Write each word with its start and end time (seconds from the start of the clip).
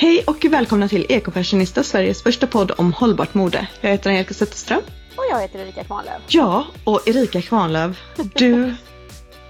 Hej 0.00 0.24
och 0.26 0.44
välkomna 0.44 0.88
till 0.88 1.06
Ekofashionista, 1.08 1.82
Sveriges 1.82 2.22
första 2.22 2.46
podd 2.46 2.72
om 2.76 2.92
hållbart 2.92 3.34
mode. 3.34 3.68
Jag 3.80 3.90
heter 3.90 4.10
Angelica 4.10 4.34
Zetterström. 4.34 4.80
Och 5.16 5.24
jag 5.30 5.40
heter 5.40 5.58
Erika 5.58 5.84
Kvarnlöf. 5.84 6.22
Ja, 6.28 6.66
och 6.84 7.08
Erika 7.08 7.42
Kvarnlöf, 7.42 7.96
du 8.34 8.74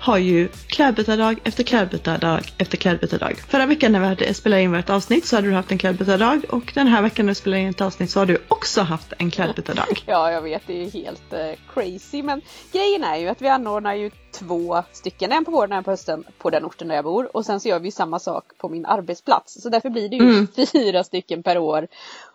har 0.00 0.18
ju 0.18 0.48
klädbytardag 0.48 1.40
efter 1.44 1.64
klädbytardag 1.64 2.40
efter 2.58 2.76
klädbytardag. 2.76 3.36
Förra 3.48 3.66
veckan 3.66 3.92
när 3.92 4.16
vi 4.16 4.34
spelat 4.34 4.60
in 4.60 4.72
vårt 4.72 4.90
avsnitt 4.90 5.26
så 5.26 5.36
hade 5.36 5.48
du 5.48 5.54
haft 5.54 5.72
en 5.72 5.78
klädbytardag 5.78 6.44
och 6.48 6.72
den 6.74 6.86
här 6.86 7.02
veckan 7.02 7.26
när 7.26 7.30
vi 7.30 7.34
spelar 7.34 7.58
in 7.58 7.68
ett 7.68 7.80
avsnitt 7.80 8.10
så 8.10 8.18
har 8.18 8.26
du 8.26 8.38
också 8.48 8.80
haft 8.80 9.12
en 9.18 9.30
klädbytardag. 9.30 10.02
Ja, 10.06 10.30
jag 10.30 10.42
vet, 10.42 10.62
det 10.66 10.82
är 10.82 10.90
helt 10.90 11.32
uh, 11.32 11.38
crazy. 11.74 12.22
Men 12.22 12.40
grejen 12.72 13.04
är 13.04 13.16
ju 13.16 13.28
att 13.28 13.42
vi 13.42 13.48
anordnar 13.48 13.94
ju 13.94 14.10
två 14.32 14.82
stycken, 14.92 15.32
en 15.32 15.44
på 15.44 15.50
våren 15.50 15.72
och 15.72 15.78
en 15.78 15.84
på 15.84 15.90
hösten 15.90 16.24
på 16.38 16.50
den 16.50 16.64
orten 16.64 16.88
där 16.88 16.94
jag 16.94 17.04
bor. 17.04 17.36
Och 17.36 17.46
sen 17.46 17.60
så 17.60 17.68
gör 17.68 17.80
vi 17.80 17.90
samma 17.90 18.18
sak 18.18 18.44
på 18.58 18.68
min 18.68 18.86
arbetsplats. 18.86 19.62
Så 19.62 19.68
därför 19.68 19.90
blir 19.90 20.08
det 20.08 20.16
ju 20.16 20.22
mm. 20.22 20.46
fyra 20.72 21.04
stycken 21.04 21.42
per 21.42 21.58
år. 21.58 21.86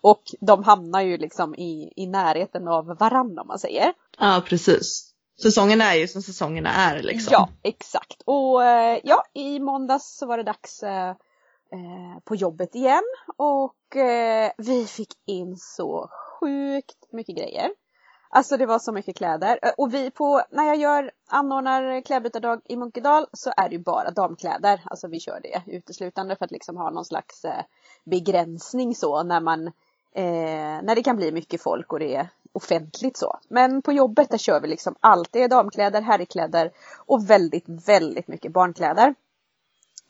Och 0.01 0.21
de 0.39 0.63
hamnar 0.63 1.01
ju 1.01 1.17
liksom 1.17 1.55
i, 1.55 1.93
i 1.95 2.07
närheten 2.07 2.67
av 2.67 2.85
varandra 2.85 3.41
om 3.41 3.47
man 3.47 3.59
säger. 3.59 3.93
Ja, 4.19 4.41
precis. 4.45 5.12
Säsongen 5.41 5.81
är 5.81 5.93
ju 5.93 6.07
som 6.07 6.21
säsongerna 6.21 6.69
är 6.69 7.03
liksom. 7.03 7.31
Ja, 7.31 7.49
exakt. 7.61 8.21
Och 8.25 8.65
eh, 8.65 8.99
ja, 9.03 9.23
i 9.33 9.59
måndags 9.59 10.17
så 10.17 10.25
var 10.25 10.37
det 10.37 10.43
dags 10.43 10.83
eh, 10.83 11.09
eh 11.09 12.19
på 12.23 12.35
jobbet 12.35 12.75
igen 12.75 13.03
och 13.37 13.95
eh, 13.95 14.51
vi 14.57 14.85
fick 14.85 15.13
in 15.25 15.57
så 15.57 16.09
sjukt 16.39 17.11
mycket 17.11 17.35
grejer. 17.35 17.69
Alltså 18.29 18.57
det 18.57 18.65
var 18.65 18.79
så 18.79 18.91
mycket 18.91 19.15
kläder 19.15 19.59
eh, 19.61 19.71
och 19.77 19.93
vi 19.93 20.11
på, 20.11 20.41
när 20.49 20.63
jag 20.63 20.77
gör, 20.77 21.11
anordnar 21.27 22.01
klädbytardag 22.01 22.61
i 22.65 22.75
Munkedal 22.75 23.25
så 23.33 23.53
är 23.57 23.69
det 23.69 23.75
ju 23.75 23.81
bara 23.81 24.11
damkläder. 24.11 24.81
Alltså 24.85 25.07
vi 25.07 25.19
kör 25.19 25.39
det 25.43 25.71
uteslutande 25.71 26.35
för 26.35 26.45
att 26.45 26.51
liksom 26.51 26.77
ha 26.77 26.89
någon 26.89 27.05
slags 27.05 27.45
begränsning 28.03 28.95
så 28.95 29.23
när 29.23 29.41
man, 29.41 29.71
eh, 30.15 30.83
när 30.83 30.95
det 30.95 31.03
kan 31.03 31.15
bli 31.15 31.31
mycket 31.31 31.61
folk 31.61 31.93
och 31.93 31.99
det 31.99 32.15
är 32.15 32.29
offentligt 32.53 33.17
så. 33.17 33.39
Men 33.47 33.81
på 33.81 33.91
jobbet 33.91 34.29
där 34.29 34.37
kör 34.37 34.61
vi 34.61 34.67
liksom 34.67 34.95
alltid 34.99 35.49
damkläder, 35.49 36.01
herrkläder 36.01 36.71
och 37.05 37.29
väldigt, 37.29 37.65
väldigt 37.67 38.27
mycket 38.27 38.51
barnkläder. 38.51 39.15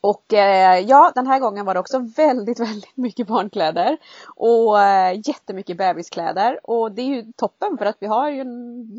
Och 0.02 0.34
eh, 0.34 0.80
ja, 0.80 1.12
den 1.16 1.28
här 1.28 1.40
gången 1.40 1.66
var 1.66 1.74
det 1.74 1.80
också 1.80 2.00
väldigt, 2.18 2.60
väldigt 2.70 2.98
mycket 2.98 3.28
barnkläder 3.28 3.98
och 4.36 4.82
eh, 4.82 5.22
jättemycket 5.26 5.78
bebiskläder 5.78 6.60
och 6.64 6.92
det 6.92 7.02
är 7.02 7.06
ju 7.06 7.32
toppen 7.36 7.78
för 7.78 7.86
att 7.86 7.98
vi 8.00 8.08
har 8.08 8.30
ju 8.30 8.44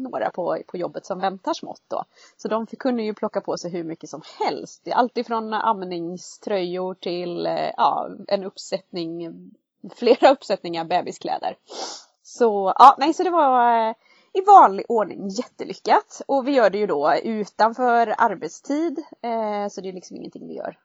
några 0.02 0.30
på, 0.30 0.58
på 0.66 0.76
jobbet 0.76 1.06
som 1.06 1.18
väntar 1.18 1.52
smått 1.52 1.82
då. 1.88 2.04
Så 2.36 2.48
de 2.48 2.66
kunde 2.66 3.02
ju 3.02 3.14
plocka 3.14 3.40
på 3.40 3.56
sig 3.56 3.70
hur 3.70 3.84
mycket 3.84 4.10
som 4.10 4.22
helst. 4.40 4.88
Alltifrån 4.92 5.54
amningströjor 5.54 6.94
till 6.94 7.46
eh, 7.46 7.70
ja, 7.76 8.10
en 8.28 8.44
uppsättning, 8.44 9.34
flera 9.96 10.30
uppsättningar 10.30 10.84
bebiskläder. 10.84 11.56
Så 12.22 12.72
ja, 12.78 12.96
nej 12.98 13.14
så 13.14 13.22
det 13.22 13.30
var 13.30 13.88
eh, 13.88 13.94
i 14.32 14.40
vanlig 14.40 14.86
ordning 14.88 15.28
jättelyckat. 15.28 16.22
Och 16.26 16.48
vi 16.48 16.52
gör 16.52 16.70
det 16.70 16.78
ju 16.78 16.86
då 16.86 17.14
utanför 17.14 18.14
arbetstid. 18.18 18.98
Eh, 18.98 19.68
så 19.70 19.80
det 19.80 19.88
är 19.88 19.92
liksom 19.92 20.16
ingenting 20.16 20.48
vi 20.48 20.54
gör 20.54 20.78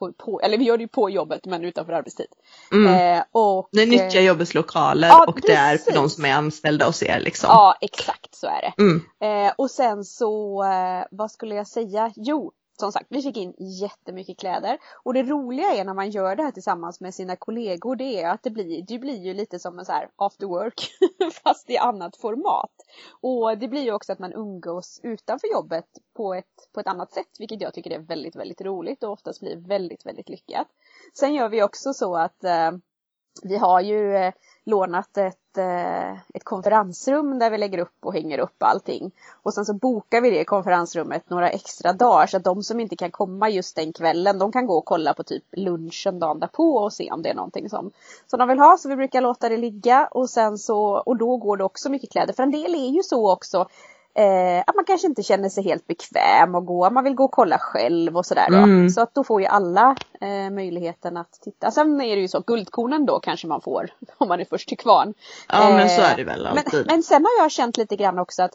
på, 0.00 0.12
på, 0.12 0.40
eller 0.40 0.58
vi 0.58 0.64
gör 0.64 0.76
det 0.76 0.82
ju 0.82 0.88
på 0.88 1.10
jobbet 1.10 1.46
men 1.46 1.64
utanför 1.64 1.92
arbetstid. 1.92 2.26
Mm. 2.72 3.16
Eh, 3.18 3.24
och, 3.32 3.68
det 3.72 3.86
nyttjar 3.86 4.20
jobbets 4.20 4.54
lokaler 4.54 5.08
ja, 5.08 5.24
och 5.28 5.40
det 5.42 5.52
är 5.52 5.78
för 5.78 5.92
de 5.92 6.10
som 6.10 6.24
är 6.24 6.32
anställda 6.32 6.86
hos 6.86 7.02
er 7.02 7.20
liksom. 7.20 7.48
Ja 7.48 7.76
exakt 7.80 8.34
så 8.34 8.46
är 8.46 8.60
det. 8.62 8.82
Mm. 8.82 9.02
Eh, 9.20 9.52
och 9.56 9.70
sen 9.70 10.04
så, 10.04 10.62
eh, 10.64 11.06
vad 11.10 11.30
skulle 11.30 11.54
jag 11.54 11.66
säga? 11.66 12.12
Jo, 12.16 12.52
som 12.80 12.92
sagt, 12.92 13.06
vi 13.08 13.22
fick 13.22 13.36
in 13.36 13.54
jättemycket 13.58 14.38
kläder. 14.38 14.78
Och 15.02 15.14
det 15.14 15.22
roliga 15.22 15.74
är 15.74 15.84
när 15.84 15.94
man 15.94 16.10
gör 16.10 16.36
det 16.36 16.42
här 16.42 16.50
tillsammans 16.50 17.00
med 17.00 17.14
sina 17.14 17.36
kollegor, 17.36 17.96
det 17.96 18.22
är 18.22 18.30
att 18.30 18.42
det 18.42 18.50
blir, 18.50 18.82
det 18.82 18.98
blir 18.98 19.18
ju 19.18 19.34
lite 19.34 19.58
som 19.58 19.78
en 19.78 19.84
så 19.84 19.92
här 19.92 20.10
after 20.16 20.46
work, 20.46 20.90
fast 21.44 21.70
i 21.70 21.76
annat 21.76 22.16
format. 22.16 22.72
Och 23.20 23.58
det 23.58 23.68
blir 23.68 23.82
ju 23.82 23.92
också 23.92 24.12
att 24.12 24.18
man 24.18 24.32
umgås 24.32 25.00
utanför 25.02 25.52
jobbet 25.52 25.86
på 26.16 26.34
ett, 26.34 26.68
på 26.72 26.80
ett 26.80 26.86
annat 26.86 27.12
sätt, 27.12 27.36
vilket 27.38 27.60
jag 27.60 27.74
tycker 27.74 27.90
är 27.90 27.98
väldigt, 27.98 28.36
väldigt 28.36 28.60
roligt 28.60 29.02
och 29.02 29.12
oftast 29.12 29.40
blir 29.40 29.56
väldigt, 29.56 30.06
väldigt 30.06 30.28
lyckat. 30.28 30.66
Sen 31.14 31.34
gör 31.34 31.48
vi 31.48 31.62
också 31.62 31.92
så 31.92 32.16
att 32.16 32.44
eh, 32.44 32.70
vi 33.42 33.56
har 33.56 33.80
ju 33.80 34.16
eh, 34.16 34.32
lånat 34.64 35.16
ett, 35.16 35.39
Eh, 35.58 36.12
ett 36.34 36.44
konferensrum 36.44 37.38
där 37.38 37.50
vi 37.50 37.58
lägger 37.58 37.78
upp 37.78 37.96
och 38.00 38.12
hänger 38.12 38.38
upp 38.38 38.62
allting. 38.62 39.10
Och 39.42 39.54
sen 39.54 39.64
så 39.64 39.74
bokar 39.74 40.20
vi 40.20 40.30
det 40.30 40.44
konferensrummet 40.44 41.30
några 41.30 41.50
extra 41.50 41.92
dagar 41.92 42.26
så 42.26 42.36
att 42.36 42.44
de 42.44 42.62
som 42.62 42.80
inte 42.80 42.96
kan 42.96 43.10
komma 43.10 43.48
just 43.50 43.76
den 43.76 43.92
kvällen 43.92 44.38
de 44.38 44.52
kan 44.52 44.66
gå 44.66 44.78
och 44.78 44.84
kolla 44.84 45.14
på 45.14 45.22
typ 45.22 45.44
lunchen 45.52 46.18
dagen 46.18 46.40
därpå 46.40 46.76
och 46.76 46.92
se 46.92 47.10
om 47.10 47.22
det 47.22 47.28
är 47.30 47.34
någonting 47.34 47.70
som, 47.70 47.90
som 48.26 48.38
de 48.38 48.48
vill 48.48 48.58
ha. 48.58 48.76
Så 48.78 48.88
vi 48.88 48.96
brukar 48.96 49.20
låta 49.20 49.48
det 49.48 49.56
ligga 49.56 50.08
och 50.10 50.30
sen 50.30 50.58
så 50.58 50.82
och 51.06 51.16
då 51.16 51.36
går 51.36 51.56
det 51.56 51.64
också 51.64 51.90
mycket 51.90 52.10
kläder. 52.10 52.32
För 52.32 52.42
en 52.42 52.50
del 52.50 52.74
är 52.74 52.88
ju 52.88 53.02
så 53.02 53.32
också 53.32 53.68
eh, 54.14 54.58
att 54.66 54.76
man 54.76 54.84
kanske 54.84 55.06
inte 55.06 55.22
känner 55.22 55.48
sig 55.48 55.64
helt 55.64 55.86
bekväm 55.86 56.54
att 56.54 56.66
gå, 56.66 56.90
man 56.90 57.04
vill 57.04 57.14
gå 57.14 57.24
och 57.24 57.30
kolla 57.30 57.58
själv 57.58 58.16
och 58.16 58.26
sådär. 58.26 58.48
Mm. 58.48 58.90
Så 58.90 59.00
att 59.00 59.14
då 59.14 59.24
får 59.24 59.40
ju 59.40 59.46
alla 59.46 59.96
eh, 60.20 60.50
möjligheten 60.50 61.16
att 61.16 61.32
titta. 61.32 61.70
Sen 61.70 62.00
är 62.00 62.16
det 62.16 62.22
ju 62.22 62.28
så, 62.28 62.40
guldkornen 62.40 63.06
då 63.06 63.20
kanske 63.20 63.46
man 63.46 63.60
får 63.60 63.90
om 64.18 64.28
man 64.28 64.40
är 64.40 64.44
först 64.44 64.68
till 64.68 64.78
kvarn. 64.78 65.14
Ja 65.48 65.68
eh, 65.70 65.76
men 65.76 65.88
så 65.88 66.00
är 66.00 66.16
det 66.16 66.24
väl 66.24 66.46
alltid. 66.46 66.72
Men, 66.72 66.84
men 66.86 67.02
sen 67.02 67.24
har 67.24 67.44
jag 67.44 67.50
känt 67.50 67.76
lite 67.76 67.96
grann 67.96 68.18
också 68.18 68.42
att 68.42 68.52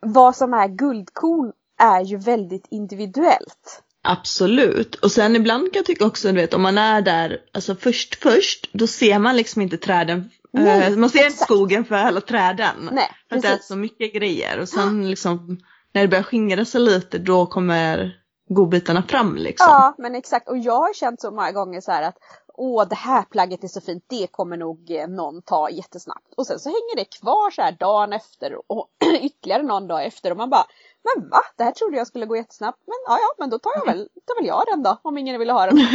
vad 0.00 0.36
som 0.36 0.54
är 0.54 0.68
guldkorn 0.68 1.52
är 1.78 2.00
ju 2.00 2.16
väldigt 2.16 2.66
individuellt. 2.70 3.82
Absolut. 4.02 4.94
Och 4.94 5.12
sen 5.12 5.36
ibland 5.36 5.72
kan 5.72 5.78
jag 5.78 5.86
tycka 5.86 6.06
också, 6.06 6.28
du 6.28 6.34
vet 6.34 6.54
om 6.54 6.62
man 6.62 6.78
är 6.78 7.02
där, 7.02 7.38
alltså 7.52 7.76
först 7.76 8.22
först, 8.22 8.68
då 8.72 8.86
ser 8.86 9.18
man 9.18 9.36
liksom 9.36 9.62
inte 9.62 9.76
träden 9.76 10.30
Nej, 10.64 10.92
eh, 10.92 10.98
man 10.98 11.10
ser 11.10 11.18
exakt. 11.18 11.32
inte 11.32 11.44
skogen 11.44 11.84
för 11.84 11.94
alla 11.94 12.20
träden. 12.20 12.90
Nej, 12.92 13.10
för 13.28 13.36
att 13.36 13.42
det 13.42 13.48
är 13.48 13.58
så 13.58 13.76
mycket 13.76 14.14
grejer 14.14 14.60
och 14.60 14.68
sen 14.68 15.10
liksom 15.10 15.58
när 15.92 16.02
det 16.02 16.08
börjar 16.08 16.24
skingra 16.24 16.64
sig 16.64 16.80
lite 16.80 17.18
då 17.18 17.46
kommer 17.46 18.16
godbitarna 18.48 19.02
fram 19.02 19.36
liksom. 19.36 19.66
Ja 19.70 19.94
men 19.98 20.14
exakt 20.14 20.48
och 20.48 20.58
jag 20.58 20.80
har 20.80 20.94
känt 20.94 21.20
så 21.20 21.30
många 21.30 21.52
gånger 21.52 21.80
så 21.80 21.92
här 21.92 22.02
att 22.02 22.16
åh 22.56 22.88
det 22.88 22.94
här 22.96 23.22
plagget 23.22 23.64
är 23.64 23.68
så 23.68 23.80
fint, 23.80 24.04
det 24.06 24.26
kommer 24.30 24.56
nog 24.56 24.90
eh, 24.90 25.08
någon 25.08 25.42
ta 25.42 25.70
jättesnabbt. 25.70 26.34
Och 26.36 26.46
sen 26.46 26.58
så 26.58 26.68
hänger 26.68 26.96
det 26.96 27.04
kvar 27.04 27.50
så 27.50 27.62
här 27.62 27.72
dagen 27.72 28.12
efter 28.12 28.52
och 28.66 28.88
ytterligare 29.20 29.62
någon 29.62 29.86
dag 29.86 30.04
efter 30.04 30.30
och 30.30 30.36
man 30.36 30.50
bara 30.50 30.66
men 31.14 31.28
va? 31.28 31.40
Det 31.56 31.64
här 31.64 31.72
trodde 31.72 31.96
jag 31.96 32.06
skulle 32.06 32.26
gå 32.26 32.36
jättesnabbt. 32.36 32.78
Men 32.86 32.94
ja, 33.06 33.18
ja, 33.20 33.34
men 33.38 33.50
då 33.50 33.58
tar 33.58 33.72
jag 33.74 33.86
väl, 33.86 34.08
tar 34.26 34.40
väl 34.40 34.46
jag 34.46 34.64
den 34.66 34.82
då 34.82 34.98
om 35.02 35.18
ingen 35.18 35.38
vill 35.38 35.50
ha 35.50 35.66
den. 35.66 35.76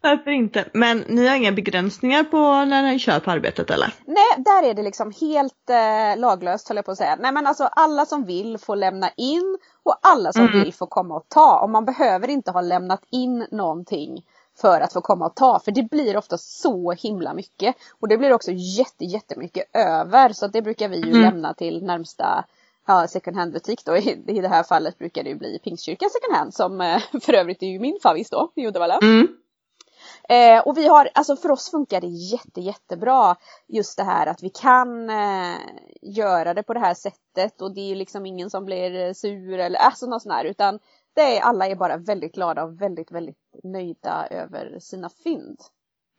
Varför 0.00 0.30
inte? 0.30 0.64
Men 0.72 0.98
ni 0.98 1.26
har 1.28 1.36
inga 1.36 1.52
begränsningar 1.52 2.24
på 2.24 2.64
när 2.64 2.82
ni 2.82 2.98
kör 2.98 3.20
på 3.20 3.30
arbetet 3.30 3.70
eller? 3.70 3.94
Nej, 4.04 4.44
där 4.44 4.62
är 4.62 4.74
det 4.74 4.82
liksom 4.82 5.12
helt 5.20 5.70
eh, 5.70 6.20
laglöst 6.20 6.68
höll 6.68 6.76
jag 6.76 6.84
på 6.84 6.90
att 6.90 6.98
säga. 6.98 7.16
Nej 7.20 7.32
men 7.32 7.46
alltså 7.46 7.64
alla 7.64 8.06
som 8.06 8.24
vill 8.24 8.58
får 8.58 8.76
lämna 8.76 9.10
in 9.16 9.58
och 9.82 9.98
alla 10.02 10.32
som 10.32 10.46
mm. 10.46 10.60
vill 10.60 10.74
får 10.74 10.86
komma 10.86 11.16
och 11.16 11.28
ta. 11.28 11.60
Och 11.60 11.70
man 11.70 11.84
behöver 11.84 12.30
inte 12.30 12.50
ha 12.50 12.60
lämnat 12.60 13.00
in 13.10 13.46
någonting 13.50 14.24
för 14.60 14.80
att 14.80 14.92
få 14.92 15.00
komma 15.00 15.26
och 15.26 15.34
ta. 15.34 15.58
För 15.58 15.72
det 15.72 15.82
blir 15.82 16.16
ofta 16.16 16.38
så 16.38 16.92
himla 16.92 17.34
mycket. 17.34 17.76
Och 18.00 18.08
det 18.08 18.18
blir 18.18 18.32
också 18.32 18.50
jätte, 18.52 19.04
jättemycket 19.04 19.64
över. 19.72 20.32
Så 20.32 20.46
det 20.46 20.62
brukar 20.62 20.88
vi 20.88 20.96
ju 20.96 21.10
mm. 21.10 21.22
lämna 21.22 21.54
till 21.54 21.84
närmsta 21.84 22.44
ja, 22.86 23.08
second 23.08 23.36
hand 23.36 23.52
butik 23.52 23.84
då. 23.84 23.96
I, 23.96 24.24
I 24.26 24.40
det 24.40 24.48
här 24.48 24.62
fallet 24.62 24.98
brukar 24.98 25.22
det 25.22 25.30
ju 25.30 25.36
bli 25.36 25.58
Pingstkyrkan 25.58 26.10
second 26.10 26.38
hand 26.38 26.54
som 26.54 26.80
eh, 26.80 27.02
för 27.22 27.32
övrigt 27.32 27.62
är 27.62 27.66
ju 27.66 27.78
min 27.78 27.98
favorit 28.02 28.30
då 28.30 28.52
i 28.56 28.66
Uddevalla. 28.66 28.98
Mm. 29.02 29.28
Eh, 30.28 30.60
och 30.66 30.76
vi 30.76 30.86
har, 30.88 31.08
alltså 31.14 31.36
för 31.36 31.50
oss 31.50 31.70
funkar 31.70 32.00
det 32.00 32.06
jätte, 32.06 32.60
jättebra 32.60 33.36
just 33.68 33.96
det 33.96 34.02
här 34.02 34.26
att 34.26 34.42
vi 34.42 34.48
kan 34.50 35.10
eh, 35.10 35.56
göra 36.02 36.54
det 36.54 36.62
på 36.62 36.74
det 36.74 36.80
här 36.80 36.94
sättet 36.94 37.62
och 37.62 37.74
det 37.74 37.92
är 37.92 37.96
liksom 37.96 38.26
ingen 38.26 38.50
som 38.50 38.64
blir 38.64 39.12
sur 39.12 39.58
eller 39.58 39.78
alltså 39.78 40.06
något 40.06 40.22
sånt 40.22 40.34
här 40.34 40.44
utan 40.44 40.78
det 41.14 41.38
är, 41.38 41.40
alla 41.40 41.66
är 41.66 41.76
bara 41.76 41.96
väldigt 41.96 42.34
glada 42.34 42.64
och 42.64 42.80
väldigt, 42.80 43.12
väldigt 43.12 43.36
nöjda 43.64 44.26
över 44.30 44.78
sina 44.78 45.08
fynd. 45.24 45.58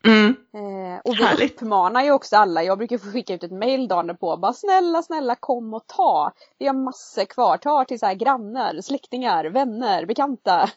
Mm. 0.07 0.35
Eh, 0.53 0.99
och 1.03 1.15
vi 1.19 1.23
Härligt. 1.23 1.61
uppmanar 1.61 2.03
ju 2.03 2.11
också 2.11 2.35
alla, 2.35 2.63
jag 2.63 2.77
brukar 2.77 2.97
få 2.97 3.11
skicka 3.11 3.33
ut 3.33 3.43
ett 3.43 3.51
mail 3.51 3.87
dagen 3.87 4.17
på 4.17 4.37
bara 4.37 4.53
snälla, 4.53 5.03
snälla 5.03 5.35
kom 5.35 5.73
och 5.73 5.87
ta. 5.87 6.31
Vi 6.59 6.67
har 6.67 6.73
massor 6.73 7.25
kvar, 7.25 7.57
ta 7.57 7.85
till 7.85 7.99
så 7.99 8.05
här 8.05 8.13
grannar, 8.13 8.81
släktingar, 8.81 9.45
vänner, 9.45 10.05
bekanta. 10.05 10.69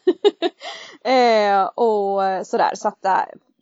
eh, 1.03 1.63
och 1.63 2.47
sådär, 2.47 2.71
så 2.75 2.87
att 2.87 3.05
eh, 3.05 3.19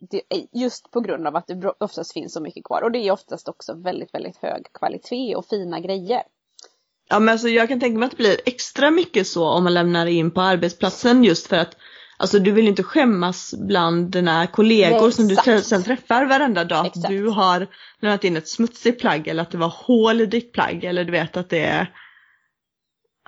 det, 0.10 0.22
just 0.52 0.92
på 0.92 1.00
grund 1.00 1.28
av 1.28 1.36
att 1.36 1.48
det 1.48 1.74
oftast 1.78 2.14
finns 2.14 2.34
så 2.34 2.42
mycket 2.42 2.64
kvar 2.64 2.82
och 2.82 2.92
det 2.92 3.00
är 3.00 3.12
oftast 3.12 3.48
också 3.48 3.74
väldigt, 3.74 4.14
väldigt 4.14 4.38
hög 4.38 4.66
kvalitet 4.74 5.36
och 5.36 5.46
fina 5.46 5.80
grejer. 5.80 6.24
Ja 7.10 7.20
men 7.20 7.32
alltså 7.32 7.48
jag 7.48 7.68
kan 7.68 7.80
tänka 7.80 8.00
mig 8.00 8.06
att 8.06 8.12
det 8.12 8.18
blir 8.18 8.38
extra 8.46 8.92
mycket 8.92 9.28
så 9.28 9.50
om 9.50 9.64
man 9.64 9.74
lämnar 9.74 10.06
in 10.06 10.32
på 10.32 10.42
arbetsplatsen 10.42 11.24
just 11.24 11.48
för 11.48 11.56
att 11.56 11.78
Alltså 12.18 12.40
du 12.40 12.52
vill 12.52 12.68
inte 12.68 12.84
skämmas 12.84 13.54
bland 13.58 14.12
dina 14.12 14.48
kollegor 14.48 15.02
Nej, 15.02 15.12
som 15.12 15.28
du 15.28 15.62
sen 15.62 15.84
träffar 15.84 16.26
varenda 16.26 16.64
dag. 16.64 16.86
Exakt. 16.86 17.08
Du 17.08 17.28
har 17.28 17.68
lämnat 18.02 18.24
in 18.24 18.38
ett 18.38 18.48
smutsigt 18.48 19.02
plagg 19.02 19.28
eller 19.28 19.42
att 19.42 19.52
det 19.52 19.58
var 19.58 19.74
hål 19.78 20.22
i 20.22 20.26
ditt 20.26 20.54
plagg 20.54 20.84
eller 20.84 21.04
du 21.06 21.12
vet 21.12 21.38
att 21.38 21.50
det 21.50 21.88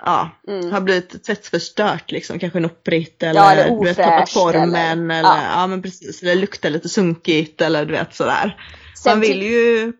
ja, 0.04 0.30
Mm. 0.48 0.72
har 0.72 0.80
blivit 0.80 1.24
tvättförstört 1.24 2.10
liksom, 2.10 2.38
kanske 2.38 2.60
nopprigt 2.60 3.22
eller, 3.22 3.40
Ja, 3.40 3.52
eller 3.52 3.78
du 3.78 3.84
vet, 3.84 3.96
tappat 3.96 4.12
ofräscht, 4.14 4.32
formen 4.32 4.74
eller- 4.74 5.18
eller, 5.18 5.28
ja. 5.28 5.42
ja. 5.54 5.66
men 5.66 5.82
precis, 5.82 6.22
eller 6.22 6.34
luktar 6.34 6.70
lite 6.70 6.88
sunkigt 6.88 7.60
eller 7.60 7.84
du 7.84 7.92
vet 7.92 8.14
sådär. 8.14 8.56
Sen 8.96 9.12
Man 9.12 9.20
vill 9.20 9.42
ju 9.42 9.92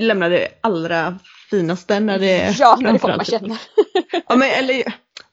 lämna 0.00 0.28
det 0.28 0.48
allra 0.60 1.18
finaste 1.50 2.00
när 2.00 2.18
det 2.18 2.40
är 2.40 2.56
Ja, 2.58 2.76
när 2.80 2.92
det 2.92 2.96
är 2.96 3.00
folk 3.00 3.16
man 3.16 3.24
känner. 3.24 3.58
Ja, 4.28 4.36
men, 4.36 4.50
eller, 4.50 4.82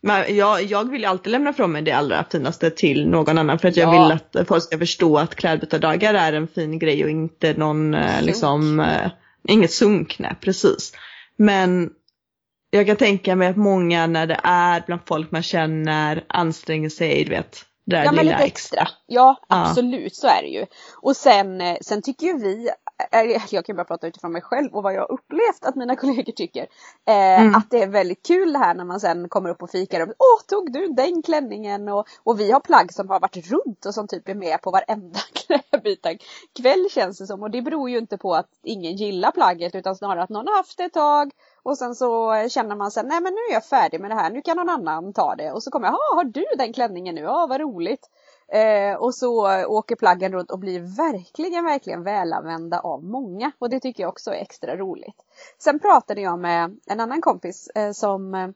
men 0.04 0.36
jag, 0.36 0.64
jag 0.64 0.92
vill 0.92 1.02
ju 1.02 1.08
alltid 1.08 1.32
lämna 1.32 1.54
från 1.54 1.72
mig 1.72 1.82
det 1.82 1.92
allra 1.92 2.26
finaste 2.32 2.70
till 2.70 3.08
någon 3.10 3.38
annan 3.38 3.60
för 3.60 3.68
att 3.68 3.78
jag 3.78 3.96
Ja. 3.96 4.04
vill 4.04 4.12
att 4.42 4.48
folk 4.48 4.64
ska 4.64 4.78
förstå 4.78 5.18
att 5.18 5.36
klädbytardagar 5.36 6.14
är 6.14 6.34
en 6.34 6.48
fin 6.48 6.80
grej 6.80 7.04
och 7.04 7.10
inte 7.10 7.54
någon 7.54 7.94
eh, 7.94 8.08
Sunk. 8.16 8.26
liksom, 8.26 8.80
eh, 8.80 9.12
inget 9.48 9.72
sunk, 9.72 10.16
nej 10.20 10.36
precis. 10.42 10.94
Men 11.38 11.90
jag 12.70 12.86
kan 12.88 12.96
tänka 12.96 13.36
mig 13.36 13.48
att 13.48 13.58
många 13.58 14.08
när 14.08 14.28
det 14.28 14.40
är 14.44 14.84
bland 14.86 15.02
folk 15.06 15.32
man 15.32 15.44
känner 15.44 16.24
anstränger 16.30 16.90
sig, 16.90 17.24
du 17.24 17.30
vet, 17.30 17.66
det 17.86 17.96
där 17.96 18.04
Ja 18.06 18.12
men 18.12 18.26
lilla 18.26 18.38
lite 18.38 18.48
extra. 18.48 18.88
Ja 19.08 19.36
Ja. 19.50 19.66
absolut 19.66 20.16
så 20.16 20.28
är 20.28 20.42
det 20.42 20.48
ju. 20.50 20.66
Och 21.02 21.16
sen, 21.16 21.62
eh, 21.62 21.78
sen 21.82 22.02
tycker 22.02 22.26
ju 22.28 22.38
vi, 22.38 22.70
jag 23.50 23.66
kan 23.66 23.76
bara 23.76 23.84
prata 23.86 24.08
utifrån 24.08 24.32
mig 24.32 24.42
själv 24.42 24.74
och 24.76 24.84
vad 24.84 24.94
jag 24.94 25.10
upplevt 25.10 25.66
att 25.66 25.76
mina 25.76 25.96
kollegor 26.02 26.32
tycker. 26.34 26.68
Eh, 27.08 27.24
Mm. 27.34 27.56
Att 27.56 27.70
det 27.70 27.84
är 27.84 27.88
väldigt 27.88 28.26
kul 28.28 28.54
det 28.54 28.60
här 28.60 28.74
när 28.74 28.86
man 28.86 29.00
sen 29.00 29.30
kommer 29.30 29.50
upp 29.50 29.64
och 29.64 29.70
fikar 29.70 30.02
och 30.02 30.08
Åh 30.08 30.42
tog 30.48 30.72
du 30.74 30.88
den 30.88 31.22
klänningen? 31.24 31.88
Och, 31.90 32.08
och 32.24 32.40
vi 32.40 32.52
har 32.52 32.60
plagg 32.60 32.94
som 32.94 33.10
har 33.10 33.20
varit 33.20 33.52
runt 33.52 33.86
och 33.86 33.94
som 33.94 34.08
typ 34.08 34.30
är 34.30 34.36
med 34.36 34.62
på 34.62 34.72
varenda 34.72 35.20
klädbytarkväll 35.34 36.88
känns 36.92 37.18
det 37.18 37.28
som. 37.28 37.44
Och 37.44 37.52
det 37.52 37.62
beror 37.62 37.90
ju 37.90 37.98
inte 37.98 38.18
på 38.18 38.36
att 38.36 38.48
ingen 38.64 38.96
gillar 38.96 39.32
plagget 39.32 39.76
utan 39.76 39.96
snarare 39.96 40.24
att 40.24 40.30
någon 40.30 40.48
har 40.48 40.58
haft 40.58 40.78
det 40.78 40.84
ett 40.84 40.94
tag 40.94 41.32
och 41.64 41.78
sen 41.78 41.96
så 41.96 42.34
känner 42.50 42.76
man 42.76 42.92
sig, 42.92 43.04
nej 43.04 43.22
men 43.22 43.34
nu 43.34 43.40
är 43.50 43.54
jag 43.54 43.66
färdig 43.66 44.02
med 44.02 44.12
det 44.12 44.16
här, 44.16 44.30
nu 44.30 44.42
kan 44.42 44.58
någon 44.58 44.70
annan 44.70 45.14
ta 45.14 45.36
det. 45.36 45.52
Och 45.52 45.64
så 45.64 45.72
kommer 45.72 45.88
jag, 45.88 45.94
"Ja, 45.94 46.16
har 46.16 46.24
du 46.24 46.46
den 46.58 46.74
klänningen 46.74 47.16
nu? 47.16 47.22
Ja, 47.22 47.48
vad 47.50 47.62
roligt. 47.62 48.10
Eh, 48.54 48.96
och 48.96 49.16
så 49.16 49.66
åker 49.66 49.96
plaggen 49.96 50.32
runt 50.32 50.52
och 50.52 50.60
blir 50.60 50.80
verkligen, 50.98 51.66
verkligen 51.66 52.04
välanvända 52.04 52.80
av 52.80 53.04
många. 53.04 53.52
Och 53.60 53.70
det 53.70 53.80
tycker 53.80 54.04
jag 54.04 54.10
också 54.10 54.32
är 54.32 54.42
extra 54.42 54.78
roligt. 54.78 55.16
Sen 55.60 55.80
pratade 55.80 56.22
jag 56.22 56.40
med 56.40 56.78
en 56.86 57.00
annan 57.00 57.22
kompis 57.22 57.68
eh, 57.76 57.92
som, 57.92 58.36
eh, 58.36 58.50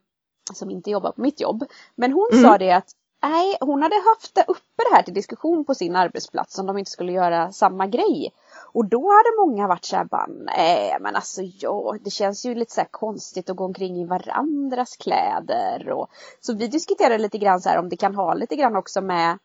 som 0.53 0.69
inte 0.69 0.89
jobbar 0.91 1.11
på 1.11 1.21
mitt 1.21 1.41
jobb. 1.41 1.63
Men 1.95 2.13
hon 2.13 2.27
Mm. 2.31 2.43
sa 2.43 2.57
det 2.57 2.71
att 2.71 2.91
Nej, 3.21 3.57
hon 3.61 3.81
hade 3.81 3.95
haft 3.95 4.35
det 4.35 4.45
uppe 4.47 4.83
det 4.89 4.95
här 4.95 5.03
till 5.03 5.13
diskussion 5.13 5.65
på 5.65 5.75
sin 5.75 5.95
arbetsplats 5.95 6.59
om 6.59 6.65
de 6.65 6.77
inte 6.77 6.91
skulle 6.91 7.11
göra 7.11 7.51
samma 7.51 7.87
grej. 7.87 8.33
Och 8.73 8.85
då 8.85 9.01
hade 9.01 9.47
många 9.47 9.67
varit 9.67 9.85
såhär 9.85 10.05
bara, 10.05 10.27
nej 10.27 10.97
men 11.01 11.15
alltså 11.15 11.41
ja, 11.43 11.95
det 12.03 12.09
känns 12.09 12.45
ju 12.45 12.55
lite 12.55 12.73
så 12.73 12.81
här 12.81 12.87
konstigt 12.91 13.49
att 13.49 13.55
gå 13.55 13.65
omkring 13.65 13.97
i 13.97 14.05
varandras 14.05 14.97
kläder. 14.97 15.89
Och, 15.91 16.07
så 16.39 16.53
vi 16.53 16.67
diskuterade 16.67 17.17
lite 17.17 17.37
grann 17.37 17.61
så 17.61 17.69
här 17.69 17.79
om 17.79 17.89
det 17.89 17.97
kan 17.97 18.15
ha 18.15 18.33
lite 18.33 18.55
grann 18.55 18.75
också 18.75 19.01
med 19.01 19.37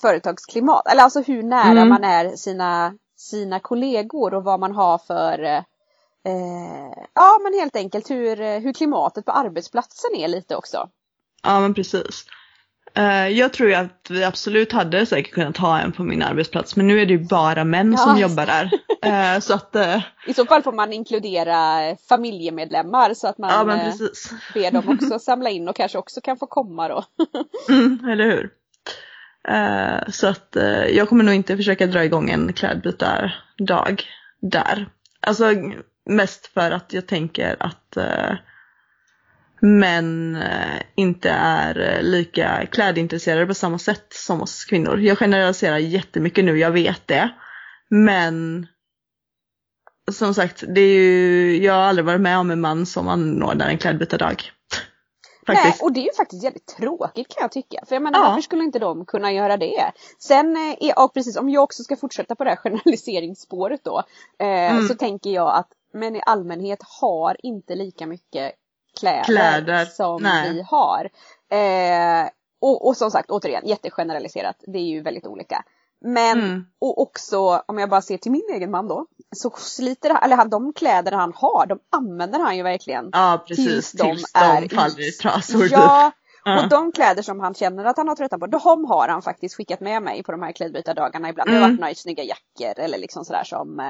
företagsklimat, 0.00 0.86
eller 0.92 1.02
alltså 1.02 1.20
hur 1.20 1.42
nära 1.42 1.70
Mm. 1.70 1.88
man 1.88 2.04
är 2.04 2.36
sina, 2.36 2.94
sina 3.16 3.60
kollegor 3.60 4.34
och 4.34 4.44
vad 4.44 4.60
man 4.60 4.72
har 4.74 4.98
för 4.98 5.42
eh, 5.42 5.56
eh, 6.26 7.04
Ja 7.14 7.38
men 7.42 7.60
helt 7.60 7.76
enkelt 7.76 8.10
hur, 8.10 8.60
hur 8.60 8.72
klimatet 8.72 9.24
på 9.24 9.32
arbetsplatsen 9.32 10.14
är 10.14 10.28
lite 10.28 10.56
också. 10.56 10.88
Ja 11.42 11.60
men 11.60 11.74
precis. 11.74 12.24
Eh, 12.94 13.28
jag 13.28 13.52
tror 13.52 13.68
ju 13.68 13.74
att 13.74 14.06
vi 14.10 14.24
absolut 14.24 14.72
hade 14.72 15.06
säkert 15.06 15.34
kunnat 15.34 15.56
ha 15.56 15.80
en 15.80 15.92
på 15.92 16.02
min 16.02 16.22
arbetsplats 16.22 16.76
men 16.76 16.86
nu 16.86 17.00
är 17.00 17.06
det 17.06 17.12
ju 17.12 17.24
bara 17.28 17.64
män 17.64 17.92
Ja, 17.92 17.98
som 17.98 18.18
jobbar 18.18 18.46
där. 18.46 18.70
Eh, 19.02 19.40
så 19.40 19.54
att, 19.54 19.76
I 20.26 20.34
så 20.34 20.46
fall 20.46 20.62
får 20.62 20.72
man 20.72 20.92
inkludera 20.92 21.80
familjemedlemmar 22.08 23.14
så 23.14 23.28
att 23.28 23.38
man 23.38 23.50
ja 23.50 23.64
ber 24.54 24.70
dem 24.70 24.88
också 24.88 25.18
samla 25.18 25.50
in 25.50 25.68
och 25.68 25.76
kanske 25.76 25.98
också 25.98 26.20
kan 26.20 26.36
få 26.36 26.46
komma 26.46 26.88
då. 26.88 27.04
Mm, 27.68 28.08
eller 28.10 28.24
hur? 28.24 28.50
Eh, 29.48 30.08
så 30.08 30.26
att 30.26 30.56
eh, 30.56 30.84
jag 30.84 31.08
kommer 31.08 31.24
nog 31.24 31.34
inte 31.34 31.56
försöka 31.56 31.86
dra 31.86 32.04
igång 32.04 32.30
en 32.30 32.52
klädbytardag 32.52 34.02
där. 34.40 34.88
Alltså 35.20 35.54
mest 36.10 36.46
för 36.46 36.70
att 36.70 36.92
jag 36.92 37.06
tänker 37.06 37.56
att 37.60 37.96
eh, 37.96 38.34
män 39.60 40.36
eh, 40.36 40.82
inte 40.94 41.30
är 41.30 41.80
eh, 41.80 42.02
lika 42.02 42.66
klädintresserade 42.66 43.46
på 43.46 43.54
samma 43.54 43.78
sätt 43.78 44.06
som 44.10 44.42
oss 44.42 44.64
kvinnor. 44.64 44.98
Jag 45.00 45.18
generaliserar 45.18 45.78
jättemycket 45.78 46.44
nu, 46.44 46.58
jag 46.58 46.70
vet 46.70 47.08
det. 47.08 47.30
Men 47.90 48.66
som 50.12 50.34
sagt, 50.34 50.64
det 50.68 50.80
är 50.80 50.94
ju, 50.94 51.64
jag 51.64 51.72
har 51.72 51.82
aldrig 51.82 52.04
varit 52.04 52.20
med 52.20 52.38
om 52.38 52.50
en 52.50 52.60
man 52.60 52.86
som 52.86 53.08
anordnar 53.08 53.68
en 53.68 53.78
klädbytardag. 53.78 54.52
Nej, 55.54 55.76
och 55.82 55.92
det 55.92 56.00
är 56.00 56.04
ju 56.04 56.12
faktiskt 56.16 56.42
jävligt 56.44 56.66
tråkigt 56.66 57.28
kan 57.28 57.42
jag 57.42 57.52
tycka. 57.52 57.84
För 57.88 57.94
jag 57.94 58.02
menar 58.02 58.18
Ja. 58.18 58.28
varför 58.28 58.40
skulle 58.42 58.64
inte 58.64 58.78
de 58.78 59.04
kunna 59.04 59.32
göra 59.32 59.56
det? 59.56 59.92
Sen, 60.18 60.56
eh, 60.56 60.62
är- 60.72 60.92
ja 60.96 61.10
precis, 61.14 61.36
om 61.36 61.50
jag 61.50 61.62
också 61.62 61.82
ska 61.82 61.96
fortsätta 61.96 62.34
på 62.34 62.44
det 62.44 62.50
här 62.50 62.56
generaliseringsspåret 62.62 63.84
då. 63.84 63.98
Eh, 64.38 64.46
Mm. 64.70 64.88
Så 64.88 64.94
tänker 64.94 65.30
jag 65.30 65.54
att 65.54 65.68
män 65.92 66.16
i 66.16 66.22
allmänhet 66.26 66.78
har 67.00 67.36
inte 67.46 67.74
lika 67.74 68.06
mycket 68.06 68.52
kläder, 69.00 69.24
Kläder, 69.24 69.84
som 69.84 70.22
nej. 70.22 70.52
vi 70.52 70.62
har. 70.62 71.10
Eh, 71.48 72.28
och, 72.60 72.86
och 72.86 72.96
som 72.96 73.10
sagt, 73.10 73.30
återigen, 73.30 73.66
jättegeneraliserat. 73.66 74.56
Det 74.66 74.78
är 74.78 74.82
ju 74.82 75.02
väldigt 75.02 75.26
olika. 75.26 75.64
Men, 76.00 76.38
Mm. 76.38 76.64
och 76.78 77.00
också 77.02 77.62
om 77.66 77.78
jag 77.78 77.90
bara 77.90 78.02
ser 78.02 78.18
till 78.18 78.32
min 78.32 78.48
egen 78.52 78.70
man 78.70 78.88
då. 78.88 79.06
Så 79.36 79.50
sliter 79.50 80.10
han, 80.10 80.22
eller 80.22 80.36
han, 80.36 80.50
de 80.50 80.72
kläder 80.72 81.12
han 81.12 81.32
har, 81.36 81.66
de 81.66 81.78
använder 81.90 82.38
han 82.38 82.56
ju 82.56 82.62
verkligen. 82.62 83.08
Ja 83.12 83.44
precis, 83.48 83.64
tills 83.66 83.90
tills 83.92 84.32
de 84.32 84.40
de, 84.40 84.44
är 84.44 84.68
faller 84.68 85.08
i 85.08 85.12
trasor. 85.12 85.60
typ. 85.60 85.72
Ja, 85.72 86.12
och 86.44 86.68
de 86.68 86.92
kläder 86.92 87.22
som 87.22 87.40
han 87.40 87.54
känner 87.54 87.84
att 87.84 87.96
han 87.96 88.08
har 88.08 88.16
tröttnat 88.16 88.40
på, 88.40 88.46
de 88.46 88.84
har 88.84 89.08
han 89.08 89.22
faktiskt 89.22 89.54
skickat 89.56 89.80
med 89.80 90.02
mig 90.02 90.22
på 90.22 90.32
de 90.32 90.42
här 90.42 90.52
klädbytardagarna 90.52 91.28
ibland. 91.28 91.50
Det 91.50 91.54
har 91.54 91.58
Mm. 91.58 91.70
varit 91.70 91.80
några 91.80 91.94
snygga 91.94 92.22
jackor 92.24 92.84
eller 92.84 92.98
liksom 92.98 93.24
sådär 93.24 93.44
som, 93.44 93.80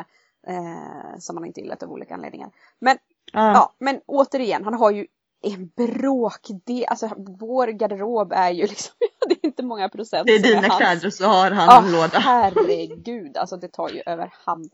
eh, 0.47 1.19
som 1.19 1.37
han 1.37 1.47
inte 1.47 1.61
gillat 1.61 1.83
av 1.83 1.91
olika 1.93 2.15
anledningar. 2.15 2.51
Men, 2.81 2.99
Ja. 3.33 3.53
ja, 3.53 3.75
men 3.79 4.01
återigen, 4.07 4.65
han 4.65 4.75
har 4.75 4.91
ju 4.91 5.07
en 5.43 5.71
bråkdel, 5.77 6.85
alltså 6.89 7.11
vår 7.41 7.67
garderob 7.67 8.33
är 8.33 8.51
ju 8.51 8.63
liksom, 8.67 8.95
det 9.29 9.35
är 9.35 9.47
inte 9.47 9.63
många 9.63 9.89
procent 9.89 10.27
Det 10.27 10.35
är 10.35 10.43
dina 10.43 10.61
hans. 10.69 10.77
kläder 10.77 11.07
och 11.07 11.13
så 11.15 11.27
har 11.27 11.51
han 11.51 11.85
en 11.85 11.93
låda. 11.93 12.19
herregud, 12.19 13.37
alltså 13.37 13.57
det 13.57 13.69
tar 13.69 13.89
ju 13.89 14.03
över 14.07 14.33
hand. 14.45 14.71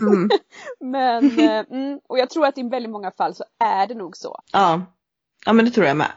Mm. 0.00 0.30
Men, 0.80 1.38
eh, 1.40 1.64
mm, 1.70 2.00
och 2.08 2.18
jag 2.18 2.30
tror 2.30 2.46
att 2.46 2.58
i 2.58 2.62
väldigt 2.62 2.92
många 2.92 3.10
fall 3.10 3.34
så 3.34 3.44
är 3.64 3.86
det 3.86 3.94
nog 3.94 4.16
så. 4.16 4.40
Ja. 4.52 4.82
ja, 5.46 5.52
men 5.52 5.64
det 5.64 5.70
tror 5.70 5.86
jag 5.86 5.96
med. 5.96 6.12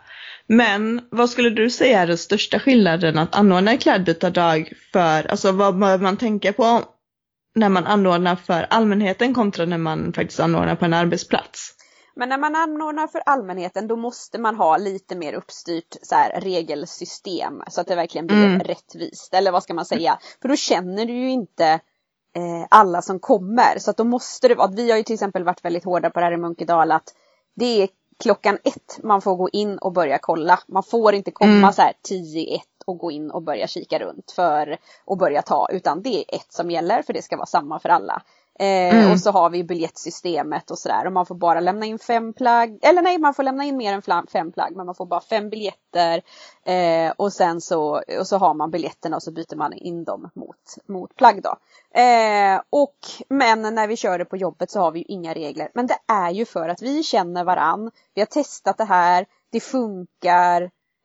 Men 0.48 1.02
vad 1.12 1.30
skulle 1.30 1.50
du 1.50 1.70
säga 1.70 2.00
är 2.02 2.08
den 2.08 2.18
största 2.18 2.60
skillnaden 2.60 3.18
att 3.18 3.36
anordna 3.36 3.78
klädbytardag 3.78 4.74
för, 4.94 5.32
alltså 5.32 5.52
vad 5.52 5.80
bör 5.80 5.98
man 5.98 6.18
tänka 6.18 6.54
på 6.54 6.82
när 7.56 7.70
man 7.70 7.86
anordnar 7.86 8.36
för 8.36 8.68
allmänheten 8.70 9.34
kontra 9.34 9.66
när 9.66 9.78
man 9.78 10.14
faktiskt 10.14 10.40
anordnar 10.40 10.76
på 10.76 10.86
en 10.86 10.94
arbetsplats? 10.94 11.76
Men 12.20 12.30
när 12.30 12.38
man 12.38 12.56
anordnar 12.56 13.08
för 13.08 13.22
allmänheten 13.26 13.88
då 13.88 13.96
måste 13.96 14.38
man 14.40 14.56
ha 14.56 14.78
lite 14.78 15.16
mer 15.16 15.34
uppstyrt 15.34 15.96
så 16.02 16.16
här, 16.16 16.42
regelsystem 16.42 17.64
så 17.68 17.82
att 17.82 17.88
det 17.88 17.96
verkligen 17.96 18.28
blir 18.28 18.46
Mm. 18.46 18.60
rättvist. 18.60 19.34
Eller 19.34 19.52
vad 19.52 19.64
ska 19.64 19.74
man 19.74 19.86
säga? 19.86 20.20
För 20.42 20.50
då 20.50 20.56
känner 20.56 21.06
du 21.06 21.14
ju 21.14 21.30
inte 21.30 21.66
eh, 22.36 22.66
alla 22.70 23.02
som 23.02 23.20
kommer. 23.20 23.80
Så 23.80 23.92
att 23.92 23.98
då 23.98 24.04
måste 24.04 24.48
det 24.48 24.56
vara, 24.56 24.68
vi 24.68 24.90
har 24.92 24.98
ju 24.98 25.04
till 25.04 25.14
exempel 25.14 25.44
varit 25.44 25.66
väldigt 25.66 25.84
hårda 25.86 26.10
på 26.10 26.20
det 26.20 26.26
här 26.26 26.32
i 26.34 26.38
Munkedal 26.38 26.92
att 26.92 27.14
det 27.56 27.84
är 27.84 27.90
klockan 28.24 28.58
ett 28.64 29.00
man 29.04 29.22
får 29.22 29.36
gå 29.36 29.50
in 29.50 29.78
och 29.78 29.94
börja 29.94 30.18
kolla. 30.18 30.60
Man 30.68 30.84
får 30.84 31.14
inte 31.14 31.32
komma 31.32 31.52
Mm. 31.52 31.74
så 31.74 31.82
här 31.82 31.94
tio 32.02 32.56
ett 32.56 32.84
och 32.86 32.98
gå 32.98 33.12
in 33.12 33.32
och 33.32 33.44
börja 33.44 33.68
kika 33.68 34.00
runt 34.00 34.32
för 34.32 34.78
att 35.08 35.18
börja 35.18 35.42
ta 35.42 35.68
utan 35.72 36.02
det 36.02 36.18
är 36.18 36.36
ett 36.36 36.54
som 36.54 36.72
gäller 36.72 37.02
för 37.02 37.14
det 37.14 37.22
ska 37.22 37.38
vara 37.38 37.46
samma 37.46 37.80
för 37.80 37.90
alla. 37.90 38.22
Eh, 38.60 38.90
Mm. 39.00 39.12
Och 39.12 39.20
så 39.20 39.32
har 39.32 39.50
vi 39.50 39.64
biljettsystemet 39.64 40.72
och 40.72 40.80
sådär 40.80 41.06
och 41.06 41.14
man 41.14 41.26
får 41.26 41.36
bara 41.36 41.60
lämna 41.60 41.86
in 41.86 42.00
fem 42.00 42.34
plagg. 42.34 42.80
Eller 42.82 43.02
nej, 43.02 43.18
man 43.18 43.34
får 43.34 43.44
lämna 43.44 43.64
in 43.64 43.78
mer 43.78 43.94
än 43.94 44.28
fem 44.28 44.52
plagg 44.52 44.76
men 44.76 44.86
man 44.86 44.96
får 44.96 45.06
bara 45.06 45.22
fem 45.22 45.50
biljetter. 45.50 46.22
Eh, 46.66 47.14
och 47.18 47.34
sen 47.34 47.62
så, 47.62 48.04
och 48.20 48.28
så 48.28 48.38
har 48.38 48.54
man 48.54 48.72
biljetterna 48.72 49.16
och 49.16 49.24
så 49.24 49.32
byter 49.32 49.56
man 49.56 49.74
in 49.74 50.04
dem 50.04 50.30
mot, 50.34 50.58
mot 50.88 51.16
plagg 51.16 51.42
då. 51.44 51.56
Eh, 52.02 52.62
och, 52.70 52.98
men 53.30 53.76
när 53.76 53.88
vi 53.88 53.96
kör 53.96 54.20
det 54.20 54.26
på 54.26 54.38
jobbet 54.38 54.72
så 54.72 54.80
har 54.80 54.92
vi 54.92 55.00
ju 55.00 55.06
inga 55.08 55.34
regler. 55.34 55.72
Men 55.74 55.88
det 55.88 55.98
är 56.08 56.32
ju 56.32 56.46
för 56.46 56.70
att 56.70 56.82
vi 56.82 57.04
känner 57.04 57.44
varann. 57.44 57.92
Vi 58.14 58.22
har 58.22 58.26
testat 58.26 58.78
det 58.78 58.86
här. 58.86 59.26
Det 59.52 59.60
funkar. 59.60 60.62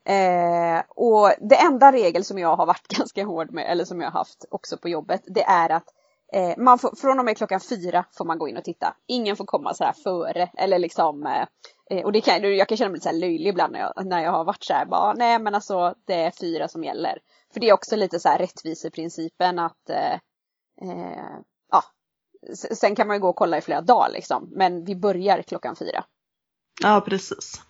Eh, 0.08 0.82
och 0.88 1.30
det 1.40 1.56
enda 1.56 1.92
regel 1.92 2.24
som 2.24 2.38
jag 2.38 2.56
har 2.56 2.66
varit 2.66 2.88
ganska 2.98 3.24
hård 3.24 3.52
med, 3.52 3.70
eller 3.70 3.84
som 3.84 4.00
jag 4.00 4.10
har 4.10 4.18
haft 4.18 4.44
också 4.50 4.76
på 4.76 4.88
jobbet, 4.88 5.22
det 5.26 5.44
är 5.44 5.70
att 5.70 5.88
eh, 6.34 6.54
man 6.58 6.78
får, 6.78 6.96
från 6.96 7.18
och 7.18 7.24
med 7.24 7.36
klockan 7.36 7.60
fyra 7.60 8.04
får 8.18 8.24
man 8.24 8.38
gå 8.38 8.48
in 8.48 8.56
och 8.56 8.64
titta. 8.64 8.96
Ingen 9.06 9.36
får 9.36 9.44
komma 9.44 9.74
så 9.74 9.84
här 9.84 9.92
före 9.92 10.50
eller 10.56 10.78
liksom 10.78 11.26
eh, 11.26 11.46
eh, 11.90 12.04
och 12.04 12.12
det 12.12 12.20
kan, 12.20 12.56
jag 12.56 12.68
kan 12.68 12.76
känna 12.76 12.90
mig 12.90 12.96
lite 12.96 13.02
så 13.02 13.08
här 13.08 13.20
löjlig 13.20 13.50
ibland 13.50 13.72
när 13.72 13.80
jag, 13.80 14.06
när 14.06 14.22
jag 14.22 14.30
har 14.30 14.44
varit 14.44 14.64
så 14.64 14.72
här 14.72 14.86
bara, 14.86 15.12
nej 15.12 15.38
men 15.38 15.54
alltså 15.54 15.94
det 16.06 16.14
är 16.14 16.30
fyra 16.30 16.68
som 16.68 16.84
gäller. 16.84 17.18
För 17.52 17.60
det 17.60 17.68
är 17.68 17.72
också 17.72 17.96
lite 17.96 18.20
så 18.20 18.28
här 18.28 18.38
rättviseprincipen 18.38 19.58
att 19.58 19.90
eh, 19.90 20.14
eh, 20.82 21.38
ja, 21.70 21.82
sen 22.54 22.94
kan 22.94 23.06
man 23.06 23.16
ju 23.16 23.20
gå 23.20 23.28
och 23.28 23.36
kolla 23.36 23.58
i 23.58 23.60
flera 23.60 23.80
dagar 23.80 24.10
liksom. 24.12 24.48
Men 24.52 24.84
vi 24.84 24.96
börjar 24.96 25.42
klockan 25.42 25.76
fyra. 25.76 26.04
Ja, 26.82 27.04
precis. 27.06 27.62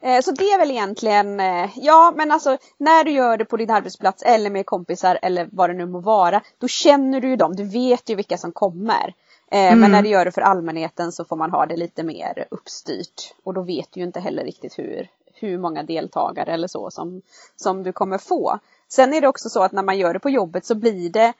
Eh, 0.00 0.20
så 0.20 0.32
det 0.32 0.44
är 0.44 0.58
väl 0.58 0.70
egentligen, 0.70 1.40
eh, 1.40 1.70
ja 1.76 2.12
men 2.16 2.30
alltså 2.30 2.58
när 2.78 3.04
du 3.04 3.10
gör 3.10 3.36
det 3.36 3.44
på 3.44 3.56
din 3.56 3.70
arbetsplats 3.70 4.22
eller 4.22 4.50
med 4.50 4.66
kompisar 4.66 5.18
eller 5.22 5.48
vad 5.52 5.70
det 5.70 5.74
nu 5.74 5.86
må 5.86 6.00
vara, 6.00 6.42
då 6.58 6.68
känner 6.68 7.20
du 7.20 7.28
ju 7.28 7.36
dem, 7.36 7.56
du 7.56 7.64
vet 7.64 8.08
ju 8.08 8.14
vilka 8.14 8.38
som 8.38 8.52
kommer. 8.52 9.14
Mm. 9.50 9.80
Men 9.80 9.90
när 9.90 10.02
du 10.02 10.08
gör 10.08 10.24
det 10.24 10.32
för 10.32 10.42
allmänheten 10.42 11.12
så 11.12 11.24
får 11.24 11.36
man 11.36 11.50
ha 11.50 11.66
det 11.66 11.76
lite 11.76 12.02
mer 12.02 12.46
uppstyrt 12.50 13.34
och 13.44 13.54
då 13.54 13.62
vet 13.62 13.88
du 13.92 14.00
ju 14.00 14.06
inte 14.06 14.20
heller 14.20 14.44
riktigt 14.44 14.78
hur, 14.78 15.08
hur 15.34 15.58
många 15.58 15.82
deltagare 15.82 16.52
eller 16.52 16.68
så 16.68 16.90
som, 16.90 17.22
som 17.56 17.82
du 17.82 17.92
kommer 17.92 18.18
få. 18.18 18.58
Sen 18.88 19.14
är 19.14 19.20
det 19.20 19.28
också 19.28 19.48
så 19.48 19.62
att 19.62 19.72
när 19.72 19.82
man 19.82 19.98
gör 19.98 20.12
det 20.12 20.18
på 20.18 20.30
jobbet 20.30 20.66
så 20.66 20.74
blir 20.74 21.10
det 21.10 21.32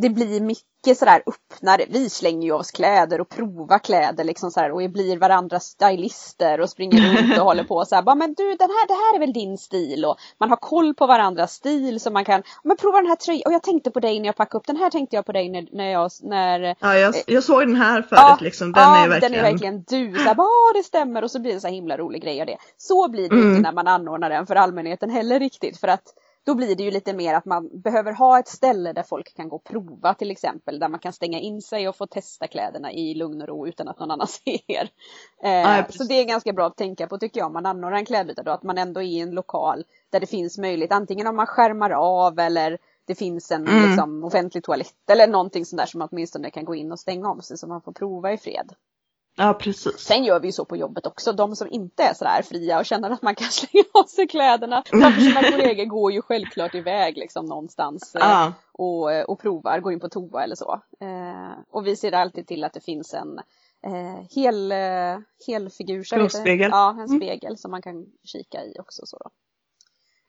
det 0.00 0.08
blir 0.10 0.40
mycket 0.40 0.98
sådär 0.98 1.22
öppnare. 1.26 1.84
Vi 1.88 2.10
slänger 2.10 2.46
ju 2.46 2.52
oss 2.52 2.70
kläder 2.70 3.20
och 3.20 3.28
provar 3.28 3.78
kläder 3.78 4.24
liksom 4.24 4.50
sådär 4.50 4.72
och 4.72 4.90
blir 4.90 5.18
varandras 5.18 5.64
stylister 5.64 6.60
och 6.60 6.70
springer 6.70 7.16
runt 7.22 7.38
och 7.38 7.44
håller 7.44 7.64
på 7.64 7.84
så 7.84 7.94
här. 7.94 8.02
Bara, 8.02 8.14
men 8.14 8.34
du 8.34 8.44
den 8.44 8.68
här, 8.70 8.86
det 8.86 8.94
här 8.94 9.14
är 9.14 9.18
väl 9.18 9.32
din 9.32 9.58
stil 9.58 10.04
och 10.04 10.16
man 10.40 10.50
har 10.50 10.56
koll 10.56 10.94
på 10.94 11.06
varandras 11.06 11.52
stil 11.52 12.00
så 12.00 12.10
man 12.10 12.24
kan, 12.24 12.42
men 12.64 12.76
prova 12.76 12.98
den 13.00 13.06
här 13.06 13.16
tröjan 13.16 13.42
och 13.46 13.52
jag 13.52 13.62
tänkte 13.62 13.90
på 13.90 14.00
dig 14.00 14.20
när 14.20 14.26
jag 14.26 14.36
packade 14.36 14.58
upp 14.58 14.66
den 14.66 14.76
här 14.76 14.90
tänkte 14.90 15.16
jag 15.16 15.26
på 15.26 15.32
dig 15.32 15.48
när, 15.48 15.68
när 15.72 15.90
jag, 15.90 16.10
när 16.22 16.76
Ja, 16.80 16.98
jag, 16.98 17.14
jag 17.26 17.44
såg 17.44 17.60
den 17.60 17.76
här 17.76 18.02
förut 18.02 18.20
Ja, 18.22 18.38
liksom. 18.40 18.72
Den 18.72 18.82
ja, 18.82 19.04
är 19.04 19.08
verkligen... 19.08 19.32
den 19.32 19.40
är 19.44 19.50
verkligen 19.50 19.82
du. 19.88 20.18
Så 20.18 20.24
här, 20.24 20.34
bara, 20.34 20.72
det 20.74 20.82
stämmer 20.82 21.24
och 21.24 21.30
så 21.30 21.40
blir 21.40 21.54
det 21.54 21.60
så 21.60 21.66
här 21.66 21.74
himla 21.74 21.96
rolig 21.96 22.22
grej 22.22 22.40
av 22.40 22.46
det. 22.46 22.56
Så 22.76 23.08
blir 23.10 23.28
det 23.28 23.34
Mm. 23.34 23.48
inte 23.48 23.62
när 23.62 23.72
man 23.72 23.88
anordnar 23.88 24.30
den 24.30 24.46
för 24.46 24.54
allmänheten 24.54 25.10
heller 25.10 25.38
riktigt. 25.40 25.80
För 25.80 25.88
att 25.88 26.02
då 26.44 26.54
blir 26.54 26.76
det 26.76 26.82
ju 26.82 26.90
lite 26.90 27.12
mer 27.12 27.34
att 27.34 27.44
man 27.44 27.80
behöver 27.80 28.12
ha 28.12 28.38
ett 28.38 28.48
ställe 28.48 28.92
där 28.92 29.02
folk 29.02 29.36
kan 29.36 29.48
gå 29.48 29.56
och 29.56 29.64
prova 29.64 30.14
till 30.14 30.30
exempel. 30.30 30.78
Där 30.78 30.88
man 30.88 31.00
kan 31.00 31.12
stänga 31.12 31.40
in 31.40 31.62
sig 31.62 31.88
och 31.88 31.96
få 31.96 32.06
testa 32.06 32.46
kläderna 32.46 32.92
i 32.92 33.14
lugn 33.14 33.42
och 33.42 33.48
ro 33.48 33.66
utan 33.66 33.88
att 33.88 33.98
någon 33.98 34.10
annan 34.10 34.26
ser. 34.44 34.88
Eh, 35.42 35.86
så 35.88 36.04
det 36.04 36.14
är 36.14 36.24
ganska 36.24 36.52
bra 36.52 36.66
att 36.66 36.76
tänka 36.76 37.06
på 37.06 37.18
tycker 37.18 37.40
jag 37.40 37.46
om 37.46 37.52
man 37.52 37.66
anordnar 37.66 37.98
en 37.98 38.04
klädbytardag. 38.06 38.54
Att 38.54 38.62
man 38.62 38.78
ändå 38.78 39.02
är 39.02 39.06
i 39.06 39.20
en 39.20 39.30
lokal 39.30 39.84
där 40.10 40.20
det 40.20 40.26
finns 40.26 40.58
möjlighet. 40.58 40.92
Antingen 40.92 41.26
om 41.26 41.36
man 41.36 41.46
skärmar 41.46 41.90
av 41.90 42.38
eller 42.38 42.78
det 43.04 43.14
finns 43.14 43.50
en 43.50 43.66
Mm. 43.68 43.82
liksom, 43.86 44.24
offentlig 44.24 44.64
toalett 44.64 45.10
eller 45.10 45.26
någonting 45.26 45.64
sånt 45.66 45.78
där 45.78 45.86
som 45.86 45.98
man 45.98 46.08
åtminstone 46.12 46.50
kan 46.50 46.64
gå 46.64 46.74
in 46.74 46.92
och 46.92 47.00
stänga 47.00 47.30
om 47.30 47.42
sig 47.42 47.58
så 47.58 47.66
man 47.66 47.80
får 47.82 47.92
prova 47.92 48.32
i 48.32 48.38
fred. 48.38 48.72
Ja, 49.36 49.54
precis. 49.54 49.98
Sen 49.98 50.24
gör 50.24 50.40
vi 50.40 50.48
ju 50.48 50.52
så 50.52 50.64
på 50.64 50.76
jobbet 50.76 51.06
också. 51.06 51.32
De 51.32 51.56
som 51.56 51.68
inte 51.70 52.02
är 52.02 52.14
sådär 52.14 52.42
fria 52.42 52.78
och 52.78 52.86
känner 52.86 53.10
att 53.10 53.22
man 53.22 53.34
kan 53.34 53.46
slänga 53.50 53.84
av 53.94 54.04
sig 54.04 54.28
kläderna 54.28 54.82
framför 54.86 55.20
sina 55.20 55.42
kollegor 55.42 55.84
går 55.84 56.12
ju 56.12 56.22
självklart 56.22 56.74
iväg 56.74 57.16
liksom 57.16 57.46
någonstans 57.46 58.14
eh, 58.14 58.20
Ja, 58.20 58.52
och, 58.72 59.30
och 59.30 59.40
provar, 59.40 59.80
går 59.80 59.92
in 59.92 60.00
på 60.00 60.08
toa 60.08 60.44
eller 60.44 60.56
så. 60.56 60.80
Eh, 61.00 61.58
och 61.70 61.86
vi 61.86 61.96
ser 61.96 62.12
alltid 62.12 62.46
till 62.46 62.64
att 62.64 62.72
det 62.72 62.80
finns 62.84 63.14
en 63.14 63.38
eh, 63.86 64.26
hel, 64.34 64.72
eh, 64.72 65.18
helfigur. 65.46 66.16
Grovspegel. 66.16 66.70
Ja, 66.72 66.90
en 66.90 66.98
Mm. 66.98 67.20
spegel 67.20 67.58
som 67.58 67.70
man 67.70 67.82
kan 67.82 68.06
kika 68.24 68.64
i 68.64 68.76
också. 68.80 69.06
Så 69.06 69.18
då. 69.18 69.30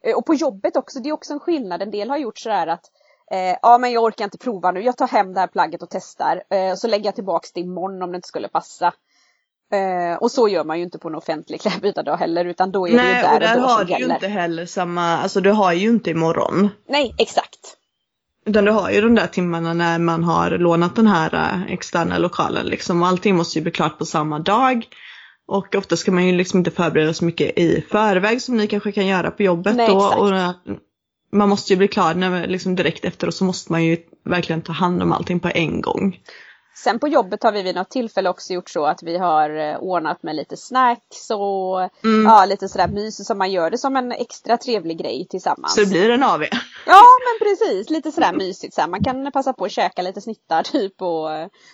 Eh, 0.10 0.16
och 0.18 0.26
på 0.26 0.34
jobbet 0.34 0.76
också, 0.78 1.00
det 1.00 1.10
är 1.10 1.14
också 1.14 1.34
en 1.34 1.40
skillnad. 1.40 1.82
En 1.82 1.92
del 1.92 2.10
har 2.10 2.18
gjort 2.18 2.38
sådär 2.40 2.68
att 2.68 2.92
eh, 3.32 3.58
ja 3.62 3.78
men 3.78 3.92
jag 3.92 4.04
orkar 4.04 4.26
inte 4.26 4.38
prova 4.38 4.72
nu, 4.72 4.82
jag 4.82 4.98
tar 4.98 5.08
hem 5.08 5.34
det 5.34 5.40
här 5.40 5.48
plagget 5.48 5.82
och 5.84 5.90
testar. 5.92 6.44
Eh, 6.50 6.76
så 6.76 6.88
lägger 6.88 7.06
jag 7.06 7.16
tillbaks 7.16 7.52
det 7.52 7.60
imorgon 7.60 8.02
om 8.02 8.12
det 8.12 8.16
inte 8.16 8.28
skulle 8.28 8.48
passa. 8.48 8.94
Eh, 9.74 10.18
och 10.18 10.32
så 10.32 10.48
gör 10.48 10.64
man 10.64 10.78
ju 10.78 10.84
inte 10.84 11.00
på 11.00 11.08
en 11.08 11.16
offentlig 11.16 11.62
klädbytardag 11.62 12.18
heller 12.18 12.46
utan 12.46 12.72
då 12.72 12.88
är 12.88 12.92
det 12.92 12.98
ju 12.98 13.04
Nej, 13.04 13.24
där 13.24 13.34
och 13.34 13.40
där 13.40 13.56
och 13.56 13.62
då 13.62 13.68
har 13.68 13.78
som 13.78 13.86
du 13.88 13.94
ju 13.94 14.00
gäller. 14.00 14.16
inte 14.16 14.28
heller 14.28 14.66
samma, 14.66 15.18
alltså 15.18 15.42
du 15.42 15.52
har 15.52 15.74
ju 15.74 15.90
inte 15.90 16.10
imorgon. 16.10 16.70
Nej, 16.90 17.16
exakt. 17.18 17.78
Utan 18.46 18.66
du 18.66 18.72
har 18.72 18.90
ju 18.92 19.02
de 19.02 19.16
där 19.16 19.28
timmarna 19.28 19.74
när 19.74 20.00
man 20.00 20.24
har 20.24 20.52
lånat 20.52 20.96
den 20.96 21.08
här 21.08 21.34
eh, 21.34 21.74
externa 21.74 22.18
lokalen 22.18 22.66
liksom. 22.66 23.04
Allting 23.04 23.36
måste 23.36 23.60
ju 23.60 23.64
bli 23.64 23.72
klart 23.72 23.98
på 23.98 24.06
samma 24.06 24.40
dag. 24.40 24.88
Och 25.48 25.76
ofta 25.76 25.98
ska 25.98 26.12
man 26.12 26.26
ju 26.28 26.36
liksom 26.36 26.58
inte 26.60 26.72
förbereda 26.72 27.14
så 27.14 27.26
mycket 27.26 27.60
i 27.60 27.86
förväg 27.92 28.42
som 28.42 28.58
ni 28.58 28.68
kanske 28.68 28.92
kan 28.92 29.08
göra 29.08 29.32
på 29.32 29.44
jobbet 29.44 29.76
Nej, 29.76 29.88
då. 29.88 29.98
exakt. 29.98 30.22
Och 30.22 30.30
man 31.34 31.50
måste 31.50 31.74
ju 31.74 31.78
bli 31.78 31.88
klar 31.88 32.14
när, 32.14 32.48
liksom 32.48 32.76
direkt 32.76 33.06
efter 33.06 33.28
och 33.28 33.34
så 33.34 33.44
måste 33.44 33.72
man 33.72 33.84
ju 33.84 33.98
verkligen 34.26 34.62
ta 34.62 34.74
hand 34.74 35.04
om 35.04 35.12
allting 35.12 35.40
på 35.40 35.50
en 35.56 35.82
gång. 35.82 36.20
Sen 36.76 37.00
på 37.00 37.08
jobbet 37.08 37.44
har 37.44 37.52
vi 37.52 37.62
vid 37.64 37.76
något 37.76 37.90
tillfälle 37.90 38.30
också 38.30 38.54
gjort 38.54 38.70
så 38.70 38.86
att 38.86 39.04
vi 39.04 39.18
har 39.18 39.50
eh, 39.50 39.78
ordnat 39.78 40.24
med 40.24 40.36
lite 40.36 40.58
snacks 40.58 41.30
och 41.30 41.80
Mm. 42.04 42.26
ja, 42.26 42.46
lite 42.46 42.70
sådär 42.70 42.88
mys 42.88 43.28
så 43.28 43.36
man 43.36 43.52
gör 43.52 43.70
det 43.70 43.78
som 43.78 43.96
en 43.96 44.12
extra 44.12 44.58
trevlig 44.58 44.98
grej 45.00 45.28
tillsammans. 45.30 45.74
Så 45.76 45.82
det 45.82 45.88
blir 45.90 46.10
en 46.10 46.24
AW. 46.24 46.48
Ja 46.86 47.02
men 47.26 47.48
precis, 47.48 47.90
lite 47.90 48.12
sådär 48.12 48.34
mysigt. 48.34 48.74
Så 48.76 48.88
man 48.88 49.04
kan 49.04 49.32
passa 49.32 49.54
på 49.54 49.66
att 49.66 49.72
käka 49.72 50.02
lite 50.02 50.22
snittar 50.22 50.64
typ 50.72 51.02
och, 51.02 51.30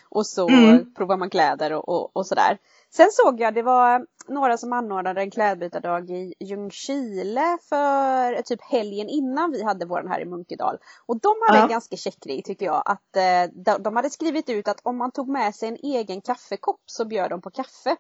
och 0.10 0.26
så 0.28 0.50
Mm. 0.50 0.94
provar 0.94 1.18
man 1.18 1.30
kläder 1.30 1.74
och, 1.74 1.90
och, 1.90 2.16
och 2.16 2.28
sådär. 2.28 2.58
Sen 2.94 3.08
såg 3.12 3.40
jag 3.42 3.54
det 3.54 3.62
var 3.62 4.06
några 4.30 4.58
som 4.58 4.74
anordnade 4.74 5.22
en 5.22 5.32
klädbytardag 5.32 6.10
i 6.10 6.34
Ljungskile 6.40 7.58
för 7.70 8.42
typ 8.42 8.62
helgen 8.62 9.10
innan 9.10 9.52
vi 9.52 9.64
hade 9.64 9.86
våran 9.86 10.08
här 10.08 10.22
i 10.22 10.26
Munkedal. 10.26 10.78
Och 11.06 11.20
de 11.20 11.36
hade 11.48 11.60
Ja. 11.60 11.64
en 11.64 11.70
ganska 11.70 11.96
check 11.98 12.20
grej 12.20 12.44
tyckte 12.44 12.66
jag. 12.66 12.84
Att 12.86 13.16
eh, 13.16 13.52
de, 13.66 13.84
de 13.84 13.96
hade 13.96 14.10
skrivit 14.10 14.50
ut 14.50 14.68
att 14.68 14.80
om 14.84 14.98
man 14.98 15.12
tog 15.12 15.30
med 15.30 15.56
sig 15.56 15.70
en 15.70 15.78
egen 15.84 16.22
kaffekopp 16.22 16.82
så 16.86 17.06
bjöd 17.06 17.30
de 17.30 17.42
på 17.42 17.50
kaffe. 17.52 17.96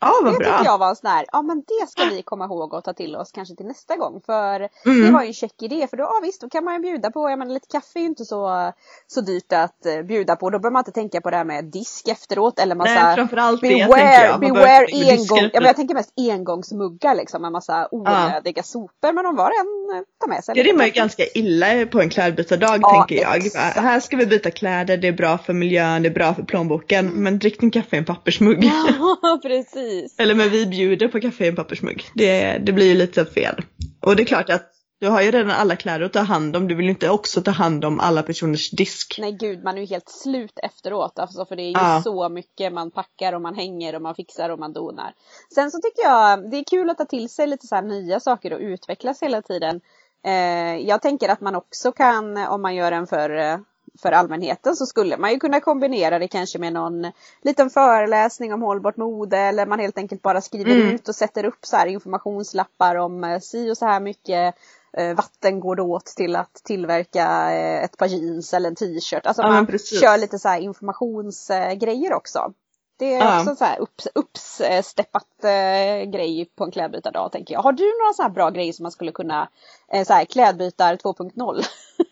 Ja, 0.00 0.12
vad 0.22 0.32
Det 0.34 0.38
bra. 0.38 0.46
tyckte 0.48 0.64
jag 0.64 0.78
var 0.78 0.88
en 0.88 0.96
sån 0.96 1.10
här, 1.10 1.26
ja 1.32 1.42
men 1.42 1.58
det 1.66 1.90
ska 1.90 2.04
vi 2.04 2.22
komma 2.22 2.44
ihåg 2.44 2.74
och 2.74 2.84
ta 2.84 2.92
till 2.92 3.16
oss 3.16 3.32
kanske 3.32 3.54
till 3.56 3.66
nästa 3.66 3.96
gång. 3.96 4.20
För 4.26 4.68
Mm. 4.86 5.06
det 5.06 5.10
var 5.12 5.22
ju 5.22 5.26
en 5.28 5.32
check 5.34 5.62
idé 5.62 5.86
för 5.90 5.96
då, 5.96 6.02
ja 6.04 6.20
visst, 6.22 6.40
då 6.40 6.48
kan 6.48 6.64
man 6.64 6.74
ju 6.74 6.80
bjuda 6.80 7.10
på, 7.10 7.30
jag 7.30 7.38
menar 7.38 7.52
lite 7.54 7.66
kaffe 7.70 7.98
är 7.98 8.00
ju 8.00 8.06
inte 8.06 8.24
så, 8.24 8.72
så 9.06 9.20
dyrt 9.20 9.52
att 9.52 9.86
eh, 9.86 10.02
bjuda 10.02 10.36
på. 10.36 10.50
Då 10.50 10.58
behöver 10.58 10.72
man 10.72 10.80
inte 10.80 10.92
tänka 10.92 11.20
på 11.20 11.30
det 11.30 11.36
här 11.36 11.44
med 11.44 11.64
disk 11.64 12.08
efteråt 12.08 12.58
eller 12.58 12.74
massa 12.74 12.94
Nej, 12.94 13.16
framförallt 13.16 13.60
det 13.60 13.68
tänker 13.68 13.86
Beware, 13.86 14.14
jag. 14.24 14.30
Man 14.30 14.40
behöver 14.40 14.86
beware 14.86 15.10
engång, 15.12 15.38
ja, 15.52 15.60
men 15.60 15.64
jag 15.64 15.76
tänker 15.76 15.94
mest 15.94 16.12
engångsmuggar 16.16 17.14
liksom 17.14 17.42
med 17.42 17.52
massa 17.52 17.88
onödiga 17.90 18.62
sopor. 18.62 19.12
Men 19.12 19.26
om 19.26 19.36
var 19.36 19.46
en 19.46 19.96
eh, 19.98 20.02
tar 20.20 20.28
med 20.28 20.44
sig 20.44 20.54
Det 20.54 20.62
rimmar 20.62 20.84
ju 20.84 20.90
ganska 20.90 21.22
illa 21.34 21.86
på 21.86 22.00
en 22.00 22.10
klädbytardag 22.10 22.78
Ja, 22.82 22.90
tänker 23.06 23.22
jag. 23.24 23.36
exakt. 23.46 23.76
Här 23.76 24.00
ska 24.00 24.16
vi 24.16 24.26
byta 24.26 24.50
kläder, 24.50 24.96
det 24.96 25.08
är 25.08 25.12
bra 25.12 25.38
för 25.38 25.52
miljön, 25.52 26.02
det 26.02 26.08
är 26.08 26.14
bra 26.14 26.34
för 26.34 26.42
plånboken. 26.42 27.06
Men 27.08 27.38
drick 27.38 27.60
din 27.60 27.70
kaffe 27.70 27.96
i 27.96 27.98
en 27.98 28.04
pappersmugg. 28.04 28.64
Ja, 28.64 29.38
precis. 29.90 30.14
Eller 30.18 30.34
men 30.34 30.50
vi 30.50 30.66
bjuder 30.66 31.08
på 31.08 31.20
kaffe 31.20 31.44
i 31.44 31.48
en 31.48 31.56
pappersmugg. 31.56 32.04
Det, 32.14 32.58
det 32.58 32.72
blir 32.72 32.86
ju 32.86 32.94
lite 32.94 33.24
fel. 33.26 33.60
Och 34.00 34.16
det 34.16 34.22
är 34.22 34.26
klart 34.26 34.50
att 34.50 34.66
du 35.00 35.08
har 35.08 35.22
ju 35.22 35.30
redan 35.30 35.50
alla 35.50 35.76
kläder 35.76 36.06
att 36.06 36.12
ta 36.12 36.20
hand 36.20 36.56
om. 36.56 36.68
Du 36.68 36.74
vill 36.74 36.84
ju 36.84 36.90
inte 36.90 37.10
också 37.10 37.42
ta 37.42 37.50
hand 37.50 37.84
om 37.84 38.00
alla 38.00 38.22
personers 38.22 38.70
disk. 38.70 39.16
Nej 39.18 39.32
gud, 39.32 39.64
man 39.64 39.76
är 39.76 39.80
ju 39.80 39.86
helt 39.86 40.08
slut 40.08 40.58
efteråt. 40.62 41.18
Alltså, 41.18 41.46
för 41.46 41.56
det 41.56 41.62
är 41.62 41.66
ju 41.66 41.72
Ja. 41.72 42.00
så 42.04 42.28
mycket 42.28 42.72
man 42.72 42.90
packar 42.90 43.32
och 43.32 43.42
man 43.42 43.54
hänger 43.54 43.94
och 43.94 44.02
man 44.02 44.14
fixar 44.14 44.50
och 44.50 44.58
man 44.58 44.72
donar. 44.72 45.12
Sen 45.54 45.70
så 45.70 45.78
tycker 45.78 46.02
jag 46.02 46.50
det 46.50 46.56
är 46.56 46.64
kul 46.64 46.90
att 46.90 46.98
ta 46.98 47.04
till 47.04 47.28
sig 47.28 47.46
lite 47.46 47.66
så 47.66 47.74
här 47.74 47.82
nya 47.82 48.20
saker 48.20 48.52
och 48.52 48.60
utvecklas 48.60 49.22
hela 49.22 49.42
tiden. 49.42 49.80
Eh, 50.26 50.76
jag 50.88 51.02
tänker 51.02 51.28
att 51.28 51.40
man 51.40 51.54
också 51.54 51.92
kan, 51.92 52.36
om 52.36 52.62
man 52.62 52.74
gör 52.74 52.92
en 52.92 53.06
för, 53.06 53.30
eh, 53.36 53.58
för 54.02 54.12
allmänheten 54.12 54.76
så 54.76 54.86
skulle 54.86 55.16
man 55.16 55.30
ju 55.30 55.38
kunna 55.38 55.60
kombinera 55.60 56.18
det 56.18 56.28
kanske 56.28 56.58
med 56.58 56.72
någon 56.72 57.06
liten 57.42 57.70
föreläsning 57.70 58.52
om 58.52 58.62
hållbart 58.62 58.96
mode 58.96 59.38
eller 59.38 59.66
man 59.66 59.78
helt 59.78 59.98
enkelt 59.98 60.22
bara 60.22 60.40
skriver 60.40 60.70
Mm. 60.74 60.94
ut 60.94 61.08
och 61.08 61.14
sätter 61.14 61.44
upp 61.44 61.66
så 61.66 61.76
här 61.76 61.86
informationslappar 61.86 62.96
om 62.96 63.24
eh, 63.24 63.38
si 63.40 63.70
och 63.70 63.78
så 63.78 63.86
här 63.86 64.00
mycket 64.00 64.54
eh, 64.96 65.14
vatten 65.16 65.60
går 65.60 65.76
det 65.76 65.82
åt 65.82 66.06
till 66.06 66.36
att 66.36 66.54
tillverka 66.54 67.52
eh, 67.52 67.84
ett 67.84 67.96
par 67.96 68.06
jeans 68.06 68.54
eller 68.54 68.68
en 68.68 68.76
t-shirt. 68.76 69.26
Alltså 69.26 69.42
Ja, 69.42 69.48
man 69.50 69.66
precis. 69.66 70.00
kör 70.00 70.18
lite 70.18 70.38
så 70.38 70.48
här 70.48 70.60
informationsgrejer 70.60 72.12
också. 72.12 72.52
Det 72.98 73.14
är 73.14 73.20
Ja. 73.20 73.38
också 73.38 73.50
en 73.50 73.56
så 73.56 73.64
här 73.64 73.78
upps, 73.80 74.08
uppsteppat 74.14 75.44
eh, 75.44 76.10
grej 76.10 76.50
på 76.56 76.64
en 76.64 76.70
klädbytardag 76.70 77.32
tänker 77.32 77.54
jag. 77.54 77.60
Har 77.62 77.72
du 77.72 77.84
några 77.84 78.12
så 78.16 78.22
här 78.22 78.30
bra 78.30 78.50
grejer 78.50 78.72
som 78.72 78.82
man 78.82 78.92
skulle 78.92 79.12
kunna, 79.12 79.48
eh, 79.92 80.04
så 80.06 80.12
här 80.12 80.24
klädbytar 80.24 80.96
2.0? 80.96 81.62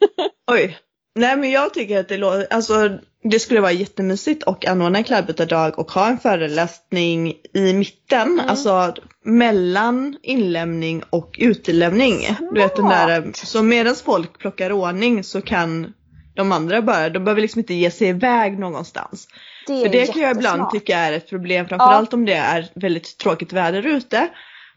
Oj. 0.52 0.78
Nej 1.18 1.36
men 1.36 1.50
jag 1.50 1.74
tycker 1.74 2.00
att 2.00 2.08
det 2.08 2.16
låter, 2.16 2.46
alltså 2.50 2.98
det 3.30 3.38
skulle 3.38 3.60
vara 3.60 3.72
jättemysigt 3.72 4.42
och 4.42 4.66
anordna 4.66 4.98
en 4.98 5.04
klädbytardag 5.04 5.78
och 5.78 5.90
ha 5.90 6.08
en 6.08 6.18
föreläsning 6.18 7.34
i 7.54 7.72
mitten, 7.72 8.28
Mm. 8.28 8.48
alltså 8.48 8.94
mellan 9.24 10.16
inlämning 10.22 11.02
och 11.10 11.36
utelämning. 11.38 12.36
Du 12.52 12.60
vet 12.60 12.76
den 12.76 12.88
där, 12.88 13.30
så 13.34 13.62
medan 13.62 13.94
folk 14.04 14.38
plockar 14.38 14.72
ordning 14.72 15.24
så 15.24 15.40
kan 15.40 15.92
de 16.36 16.52
andra 16.52 16.82
bara, 16.82 17.08
de 17.08 17.24
behöver 17.24 17.42
liksom 17.42 17.58
inte 17.58 17.74
ge 17.74 17.90
sig 17.90 18.08
iväg 18.08 18.58
någonstans. 18.58 19.28
Det 19.66 19.82
För 19.82 19.88
det 19.88 20.06
kan 20.06 20.22
jag 20.22 20.30
ibland 20.36 20.44
jättesmart. 20.60 20.72
tycka 20.72 20.98
är 20.98 21.12
ett 21.12 21.28
problem, 21.30 21.68
framförallt 21.68 22.14
om 22.14 22.24
det 22.24 22.34
är 22.34 22.66
väldigt 22.74 23.18
tråkigt 23.18 23.52
väder 23.52 23.86
ute. 23.86 24.28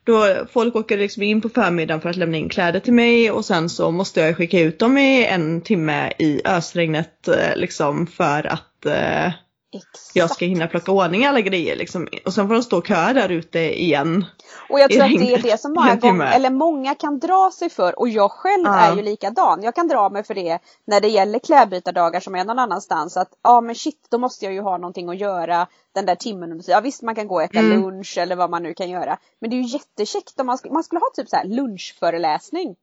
Då 0.04 0.46
folk 0.52 0.76
åker 0.76 0.98
liksom 0.98 1.24
in 1.24 1.42
på 1.42 1.50
förmiddagen 1.50 2.02
för 2.02 2.10
att 2.10 2.16
lämna 2.16 2.38
in 2.38 2.50
kläder 2.50 2.80
till 2.80 2.94
mig 2.94 3.32
och 3.32 3.46
sen 3.46 3.70
så 3.70 3.92
måste 3.92 4.22
jag 4.22 4.38
skicka 4.38 4.60
ut 4.60 4.80
dem 4.80 4.98
i 4.98 5.26
en 5.26 5.62
timme 5.62 6.12
i 6.20 6.42
ösregnet 6.46 7.28
eh, 7.28 7.56
liksom 7.56 8.08
för 8.08 8.48
att 8.48 8.86
eh, 8.86 9.32
Exakt. 9.74 10.12
jag 10.16 10.32
ska 10.32 10.46
hinna 10.46 10.68
plocka 10.68 10.92
ordning 10.92 11.26
alla 11.26 11.42
grejer 11.42 11.76
liksom. 11.76 12.08
Och 12.26 12.34
sen 12.34 12.48
får 12.48 12.54
de 12.54 12.64
stå 12.64 12.78
och 12.78 12.86
kö 12.86 13.14
där 13.14 13.30
ute 13.30 13.60
igen. 13.82 14.26
Och 14.70 14.80
jag 14.80 14.92
tror 14.92 15.04
att 15.04 15.10
det 15.12 15.34
är 15.34 15.42
det 15.42 15.60
som 15.62 15.74
många 15.74 15.96
gånger, 15.96 16.36
eller 16.36 16.50
många 16.50 16.96
kan 16.96 17.20
dra 17.20 17.52
sig 17.54 17.70
för 17.70 18.00
och 18.00 18.10
jag 18.10 18.32
själv 18.32 18.64
Ja. 18.66 18.80
är 18.80 18.96
ju 18.96 19.02
likadan. 19.02 19.64
Jag 19.64 19.76
kan 19.76 19.88
dra 19.88 20.10
mig 20.10 20.24
för 20.24 20.34
det 20.34 20.60
när 20.88 21.02
det 21.02 21.08
gäller 21.08 21.40
klädbytardagar 21.40 22.20
som 22.20 22.36
är 22.36 22.46
någon 22.46 22.60
annanstans 22.60 23.18
att 23.18 23.30
ja 23.44 23.62
men 23.62 23.76
shit 23.76 24.08
då 24.10 24.18
måste 24.18 24.46
jag 24.46 24.54
ju 24.54 24.62
ha 24.62 24.78
någonting 24.78 25.10
att 25.10 25.18
göra 25.20 25.68
den 25.96 26.06
där 26.06 26.16
timmen 26.16 26.62
Ja 26.68 26.80
visst 26.80 27.02
man 27.02 27.16
kan 27.16 27.28
gå 27.28 27.36
och 27.36 27.44
äta 27.44 27.60
Mm. 27.60 27.82
lunch 27.82 28.18
eller 28.18 28.36
vad 28.36 28.50
man 28.50 28.64
nu 28.64 28.74
kan 28.74 28.90
göra. 28.90 29.18
Men 29.42 29.50
det 29.50 29.56
är 29.56 29.62
ju 29.62 29.68
jättekäckt 29.68 30.40
om 30.40 30.46
man, 30.46 30.58
sk- 30.58 30.74
man 30.74 30.84
skulle 30.84 31.00
ha 31.00 31.10
typ 31.16 31.30
så 31.30 31.36
här 31.36 31.46
lunchföreläsning. 31.46 32.76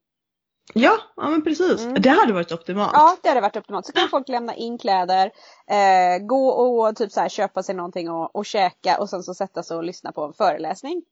Ja, 0.75 0.99
ja 1.17 1.29
men 1.29 1.45
precis. 1.45 1.85
Mm. 1.85 2.03
Det 2.03 2.11
hade 2.11 2.33
varit 2.33 2.53
optimalt. 2.53 2.91
Ja 2.95 3.17
det 3.23 3.29
hade 3.29 3.41
varit 3.41 3.57
optimalt. 3.57 3.87
Så 3.87 3.93
kan 3.93 4.09
folk 4.09 4.29
lämna 4.29 4.55
in 4.55 4.79
kläder, 4.79 5.31
eh, 5.71 6.27
gå 6.27 6.49
och 6.49 6.97
typ 6.97 7.13
så 7.13 7.21
här 7.21 7.29
köpa 7.29 7.63
sig 7.63 7.75
någonting 7.75 8.11
och, 8.11 8.37
och 8.37 8.47
käka 8.47 8.99
och 8.99 9.11
sen 9.11 9.23
så 9.23 9.35
sätta 9.35 9.63
sig 9.63 9.77
och 9.77 9.85
lyssna 9.85 10.13
på 10.13 10.25
en 10.25 10.33
föreläsning. 10.33 11.03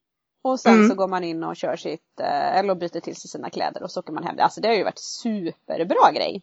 Och 0.45 0.61
sen 0.61 0.75
Mm. 0.75 0.89
så 0.89 0.95
går 0.95 1.09
man 1.09 1.25
in 1.25 1.45
och 1.45 1.57
kör 1.57 1.77
sitt, 1.77 2.21
eh, 2.21 2.57
eller 2.59 2.75
byter 2.75 3.01
till 3.01 3.17
sig 3.17 3.31
sina 3.31 3.51
kläder 3.51 3.83
och 3.83 3.91
så 3.91 4.01
åker 4.01 4.13
man 4.13 4.25
hem. 4.25 4.37
Alltså 4.39 4.61
det 4.61 4.69
har 4.69 4.75
ju 4.75 4.85
varit 4.85 4.99
superbra 4.99 6.13
grej. 6.13 6.43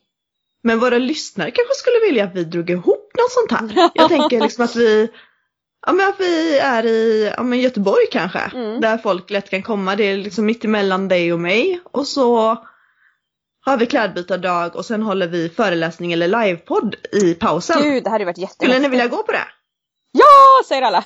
Men 0.64 0.80
våra 0.80 0.98
lyssnare 0.98 1.52
kanske 1.52 1.74
skulle 1.74 2.00
vilja 2.08 2.24
att 2.24 2.36
vi 2.36 2.44
drog 2.44 2.70
ihop 2.70 3.12
något 3.18 3.32
sånt 3.32 3.52
här. 3.76 3.90
Jag 3.94 4.10
tänker 4.10 4.42
liksom 4.42 4.66
att 4.66 4.76
vi 4.76 5.10
Ja 5.88 5.94
men 5.94 6.08
att 6.10 6.20
vi 6.20 6.58
är 6.60 6.86
i 6.86 7.32
ja, 7.38 7.44
men 7.44 7.60
Göteborg 7.60 8.06
kanske. 8.12 8.40
Mm. 8.40 8.82
Där 8.82 8.98
folk 8.98 9.30
lätt 9.30 9.50
kan 9.50 9.64
komma. 9.64 9.96
Det 9.96 10.04
är 10.04 10.18
liksom 10.18 10.46
mitt 10.46 10.66
emellan 10.66 11.08
dig 11.08 11.34
och 11.34 11.40
mig. 11.40 11.82
Och 11.92 12.08
så 12.08 12.58
har 13.66 13.78
vi 13.78 13.86
klädbytardag 13.86 14.76
och 14.76 14.86
sen 14.86 15.04
håller 15.04 15.28
vi 15.28 15.50
föreläsning 15.50 16.14
eller 16.14 16.28
livepodd 16.28 16.96
i 17.12 17.34
pausen. 17.34 17.82
Gud 17.82 18.04
det 18.04 18.10
hade 18.10 18.26
varit 18.26 18.36
Skulle 18.36 18.48
jättehäftigt. 18.48 18.82
ni 18.82 18.90
vilja 18.90 19.08
gå 19.08 19.24
på 19.24 19.32
det? 19.32 19.46
Ja 20.18 20.66
säger 20.68 20.82
alla! 20.82 21.04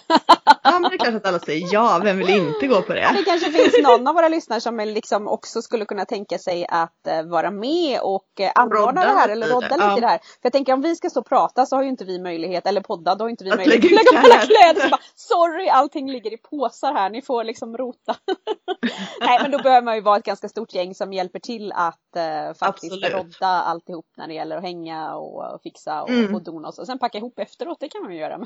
Ja 0.64 0.80
men 0.80 0.84
det 0.84 0.96
är 0.96 0.98
klart 0.98 1.16
att 1.16 1.26
alla 1.26 1.40
säger 1.40 1.68
ja. 1.72 2.02
Vem 2.04 2.18
vill 2.18 2.30
inte 2.30 2.68
gå 2.68 2.82
på 2.82 2.94
det? 2.94 3.10
Det 3.14 3.24
kanske 3.24 3.52
finns 3.52 3.84
någon 3.84 4.08
av 4.08 4.16
våra 4.16 4.28
lyssnare 4.28 4.62
som 4.62 4.78
liksom 4.78 5.28
också 5.28 5.62
skulle 5.62 5.86
kunna 5.86 6.06
tänka 6.06 6.38
sig 6.38 6.66
att 6.70 7.08
eh, 7.08 7.24
vara 7.24 7.52
med 7.52 8.00
och 8.02 8.40
eh, 8.40 8.52
anordna 8.56 9.02
det 9.02 9.12
här 9.12 9.30
eller 9.30 9.48
rodda 9.48 9.68
lite 9.76 9.84
ja. 9.84 9.98
i 9.98 10.02
det 10.02 10.08
här. 10.08 10.18
För 10.18 10.40
jag 10.42 10.54
tänker 10.54 10.74
om 10.74 10.82
vi 10.82 10.96
ska 10.96 11.10
stå 11.10 11.20
och 11.20 11.26
prata 11.30 11.66
så 11.66 11.76
har 11.76 11.84
ju 11.84 11.90
inte 11.90 12.06
vi 12.06 12.20
möjlighet, 12.20 12.68
eller 12.68 12.82
podda, 12.82 13.16
då 13.16 13.24
har 13.24 13.30
inte 13.30 13.44
vi 13.44 13.52
Att 13.52 13.58
möjlighet 13.58 13.86
att 13.86 13.92
lägga 13.92 14.20
upp 14.20 14.26
alla 14.34 14.46
kläder. 14.46 14.82
Så 14.82 14.90
bara, 14.90 15.02
Sorry, 15.16 15.68
allting 15.70 16.12
ligger 16.12 16.34
i 16.34 16.38
påsar 16.38 16.94
här, 16.94 17.10
ni 17.10 17.22
får 17.22 17.44
liksom 17.44 17.78
rota. 17.78 18.16
Nej 19.22 19.40
men 19.42 19.52
då 19.52 19.58
behöver 19.58 19.86
man 19.86 19.96
ju 19.96 20.02
vara 20.02 20.18
ett 20.18 20.26
ganska 20.26 20.50
stort 20.50 20.74
gäng 20.74 20.96
som 20.96 21.14
hjälper 21.14 21.40
till 21.40 21.72
att 21.72 22.16
eh, 22.16 22.54
faktiskt 22.60 22.94
Absolut. 22.94 23.14
rodda 23.14 23.48
alltihop 23.48 24.06
när 24.18 24.28
det 24.28 24.34
gäller 24.34 24.58
att 24.58 24.64
hänga 24.64 25.16
och, 25.16 25.54
och 25.54 25.62
fixa 25.64 26.02
och, 26.04 26.10
Mm. 26.10 26.36
och 26.36 26.44
dona 26.44 26.68
och 26.68 26.74
så. 26.74 26.86
Sen 26.86 27.00
packa 27.00 27.18
ihop 27.18 27.40
efteråt, 27.40 27.78
det 27.80 27.90
kan 27.90 28.02
man 28.04 28.12
ju 28.14 28.20
göra. 28.20 28.40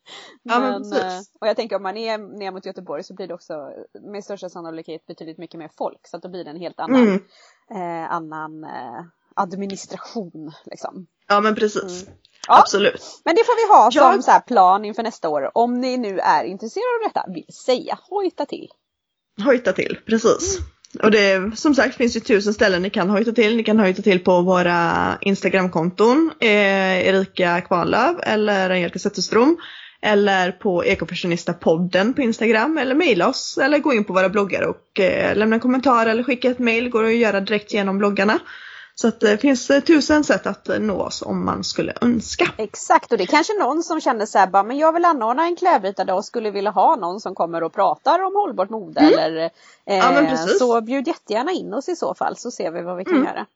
Men, 0.42 0.54
Ja, 0.54 0.60
men 0.60 0.82
precis. 0.82 1.02
eh, 1.04 1.18
och 1.40 1.46
jag 1.48 1.56
tänker 1.56 1.76
om 1.76 1.82
man 1.82 1.96
är 1.96 2.18
ner 2.18 2.50
mot 2.52 2.66
Göteborg 2.66 3.04
så 3.04 3.14
blir 3.14 3.26
det 3.26 3.34
också 3.34 3.54
med 4.12 4.24
största 4.24 4.48
sannolikhet 4.48 5.06
betydligt 5.06 5.38
mycket 5.38 5.58
mer 5.58 5.70
folk. 5.78 6.00
Så 6.06 6.16
att 6.16 6.22
då 6.22 6.28
blir 6.28 6.44
det 6.44 6.50
en 6.50 6.60
helt 6.60 6.80
annan, 6.80 7.02
Mm. 7.02 7.14
eh, 8.04 8.12
annan 8.12 8.64
eh, 8.64 9.00
administration. 9.34 10.52
Liksom. 10.64 11.06
Ja 11.28 11.40
men 11.40 11.54
precis. 11.54 12.02
Mm. 12.06 12.14
Ja. 12.48 12.58
Absolut. 12.60 13.20
Men 13.24 13.34
det 13.34 13.44
får 13.44 13.66
vi 13.68 13.74
ha 13.74 13.90
som 13.90 14.02
Jag- 14.16 14.24
så 14.24 14.30
här 14.30 14.40
plan 14.40 14.84
inför 14.84 15.02
nästa 15.02 15.28
år. 15.28 15.50
Om 15.54 15.80
ni 15.80 15.96
nu 15.96 16.18
är 16.18 16.44
intresserade 16.44 16.86
av 17.04 17.08
detta, 17.12 17.24
vill 17.34 17.54
säga 17.66 17.98
hojta 18.10 18.46
till. 18.46 18.68
Hojta 19.44 19.72
till, 19.72 19.98
precis. 20.06 20.58
Och 21.02 21.10
det 21.10 21.56
som 21.58 21.74
sagt 21.74 21.94
finns 21.96 22.16
ju 22.16 22.20
tusen 22.20 22.54
ställen 22.54 22.82
ni 22.82 22.90
kan 22.90 23.10
hojta 23.10 23.32
till. 23.32 23.56
Ni 23.56 23.64
kan 23.64 23.78
hojta 23.80 24.02
till 24.02 24.24
på 24.24 24.42
våra 24.42 25.18
Instagramkonton. 25.20 26.30
Eh, 26.40 27.06
Erika 27.08 27.60
Kvarnlöf 27.60 28.16
eller 28.22 28.70
Angelica 28.70 28.98
Zetterström. 28.98 29.56
Eller 30.02 30.52
på 30.52 30.84
Ekofashionista-podden 30.84 32.14
på 32.14 32.22
Instagram. 32.22 32.78
Eller 32.78 32.94
mejla 32.94 33.28
oss. 33.28 33.58
Eller 33.58 33.78
gå 33.78 33.92
in 33.94 34.04
på 34.04 34.12
våra 34.12 34.28
bloggar 34.28 34.62
och 34.62 35.00
eh, 35.00 35.36
lämna 35.36 35.56
en 35.56 35.60
kommentar 35.60 36.06
eller 36.06 36.22
skicka 36.22 36.50
ett 36.50 36.58
mejl. 36.58 36.88
Går 36.88 37.04
att 37.04 37.14
göra 37.14 37.40
direkt 37.40 37.72
genom 37.72 37.98
bloggarna. 37.98 38.38
Så 38.94 39.08
att 39.08 39.20
det 39.20 39.38
finns 39.38 39.70
eh, 39.70 39.80
tusen 39.80 40.24
sätt 40.24 40.46
att 40.46 40.68
eh, 40.68 40.78
nå 40.78 41.00
oss 41.00 41.22
om 41.22 41.44
man 41.44 41.64
skulle 41.64 41.92
önska. 42.00 42.52
Exakt, 42.56 43.12
och 43.12 43.18
det 43.18 43.24
är 43.24 43.26
kanske 43.26 43.52
någon 43.58 43.82
som 43.82 44.00
känner 44.00 44.26
så 44.26 44.38
här, 44.38 44.62
men 44.62 44.78
jag 44.78 44.92
vill 44.92 45.04
anordna 45.04 45.42
en 45.42 45.56
klädbytardag 45.56 46.16
och 46.16 46.24
skulle 46.24 46.50
vilja 46.50 46.70
ha 46.70 46.96
någon 46.96 47.20
som 47.20 47.34
kommer 47.34 47.62
och 47.62 47.72
pratar 47.74 48.22
om 48.22 48.34
hållbart 48.34 48.70
mode 48.70 49.00
eller 49.00 49.50
eh, 49.86 49.96
Ja, 49.96 50.36
så 50.36 50.80
bjud 50.80 51.08
jättegärna 51.08 51.52
in 51.52 51.74
oss 51.74 51.88
i 51.88 51.96
så 51.96 52.14
fall 52.14 52.36
så 52.36 52.50
ser 52.50 52.70
vi 52.70 52.82
vad 52.82 52.96
vi 52.96 53.04
kan 53.04 53.14
Mm. 53.14 53.26
göra. 53.26 53.46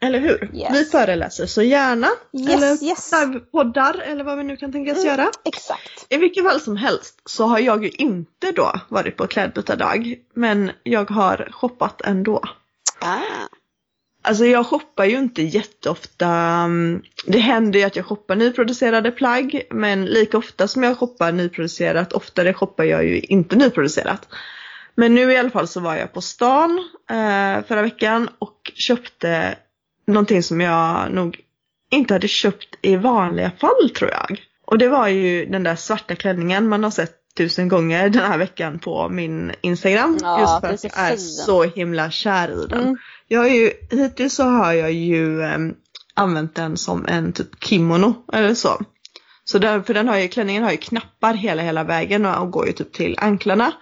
Eller 0.00 0.18
hur? 0.18 0.50
Yes. 0.54 0.70
Vi 0.72 0.84
föreläser 0.84 1.46
så 1.46 1.62
gärna. 1.62 2.08
Yes, 2.32 2.50
eller 2.54 2.84
yes. 2.84 3.12
livepoddar 3.12 4.02
eller 4.06 4.24
vad 4.24 4.38
vi 4.38 4.44
nu 4.44 4.56
kan 4.56 4.72
tänkas 4.72 4.98
Mm. 4.98 5.06
göra. 5.06 5.30
Exakt. 5.44 6.06
I 6.08 6.16
vilket 6.16 6.44
fall 6.44 6.60
som 6.60 6.76
helst 6.76 7.20
så 7.24 7.46
har 7.46 7.58
jag 7.58 7.84
ju 7.84 7.90
inte 7.90 8.52
då 8.52 8.72
varit 8.88 9.16
på 9.16 9.26
klädbytardag. 9.26 10.14
Men 10.34 10.70
jag 10.82 11.10
har 11.10 11.48
shoppat 11.52 12.00
ändå. 12.00 12.42
Ah. 12.98 13.16
Alltså 14.22 14.44
jag 14.44 14.66
shoppar 14.66 15.04
ju 15.04 15.18
inte 15.18 15.42
jätteofta. 15.42 16.68
Det 17.26 17.38
händer 17.38 17.78
ju 17.78 17.84
att 17.84 17.96
jag 17.96 18.06
shoppar 18.06 18.36
nyproducerade 18.36 19.10
plagg. 19.10 19.62
Men 19.70 20.04
lika 20.04 20.38
ofta 20.38 20.68
som 20.68 20.82
jag 20.82 20.98
shoppar 20.98 21.32
nyproducerat, 21.32 22.12
oftare 22.12 22.54
shoppar 22.54 22.84
jag 22.84 23.04
ju 23.04 23.20
inte 23.20 23.56
nyproducerat. 23.56 24.28
Men 24.94 25.14
nu 25.14 25.32
i 25.32 25.36
alla 25.36 25.50
fall 25.50 25.68
så 25.68 25.80
var 25.80 25.96
jag 25.96 26.12
på 26.12 26.20
stan 26.20 26.78
eh, 27.10 27.64
förra 27.68 27.82
veckan 27.82 28.28
och 28.38 28.72
köpte 28.74 29.58
någonting 30.06 30.42
som 30.42 30.60
jag 30.60 31.12
nog 31.12 31.40
inte 31.90 32.14
hade 32.14 32.28
köpt 32.28 32.78
i 32.82 32.96
vanliga 32.96 33.50
fall 33.50 33.90
tror 33.90 34.10
jag. 34.10 34.40
Och 34.66 34.78
det 34.78 34.88
var 34.88 35.08
ju 35.08 35.46
den 35.46 35.62
där 35.62 35.76
svarta 35.76 36.14
klänningen 36.14 36.68
man 36.68 36.84
har 36.84 36.90
sett 36.90 37.12
tusen 37.36 37.68
gånger 37.68 38.08
den 38.08 38.22
här 38.22 38.38
veckan 38.38 38.78
på 38.78 39.08
min 39.08 39.52
Instagram. 39.60 40.18
Ja, 40.22 40.40
just 40.40 40.60
för 40.60 40.74
att 40.74 40.80
så 40.80 40.86
jag 40.86 41.12
är 41.12 41.16
så 41.16 41.64
himla 41.64 42.10
kär 42.10 42.64
i 42.64 42.66
den. 42.66 42.82
Mm. 42.82 42.96
Jag 43.28 43.40
har 43.40 43.48
ju, 43.48 43.70
hittills 43.90 44.34
så 44.34 44.44
har 44.44 44.72
jag 44.72 44.92
ju 44.92 45.42
em, 45.42 45.74
använt 46.14 46.54
den 46.54 46.76
som 46.76 47.06
en 47.08 47.32
typ 47.32 47.64
kimono 47.64 48.24
eller 48.32 48.54
så. 48.54 48.80
Så 49.44 49.58
där, 49.58 49.80
för 49.80 49.94
den 49.94 50.08
har 50.08 50.18
ju, 50.18 50.28
klänningen 50.28 50.62
har 50.62 50.70
ju 50.70 50.76
knappar 50.76 51.34
hela 51.34 51.62
hela 51.62 51.84
vägen 51.84 52.26
och, 52.26 52.42
och 52.42 52.50
går 52.50 52.66
ju 52.66 52.72
typ 52.72 52.92
till 52.92 53.16
anklarna. 53.18 53.72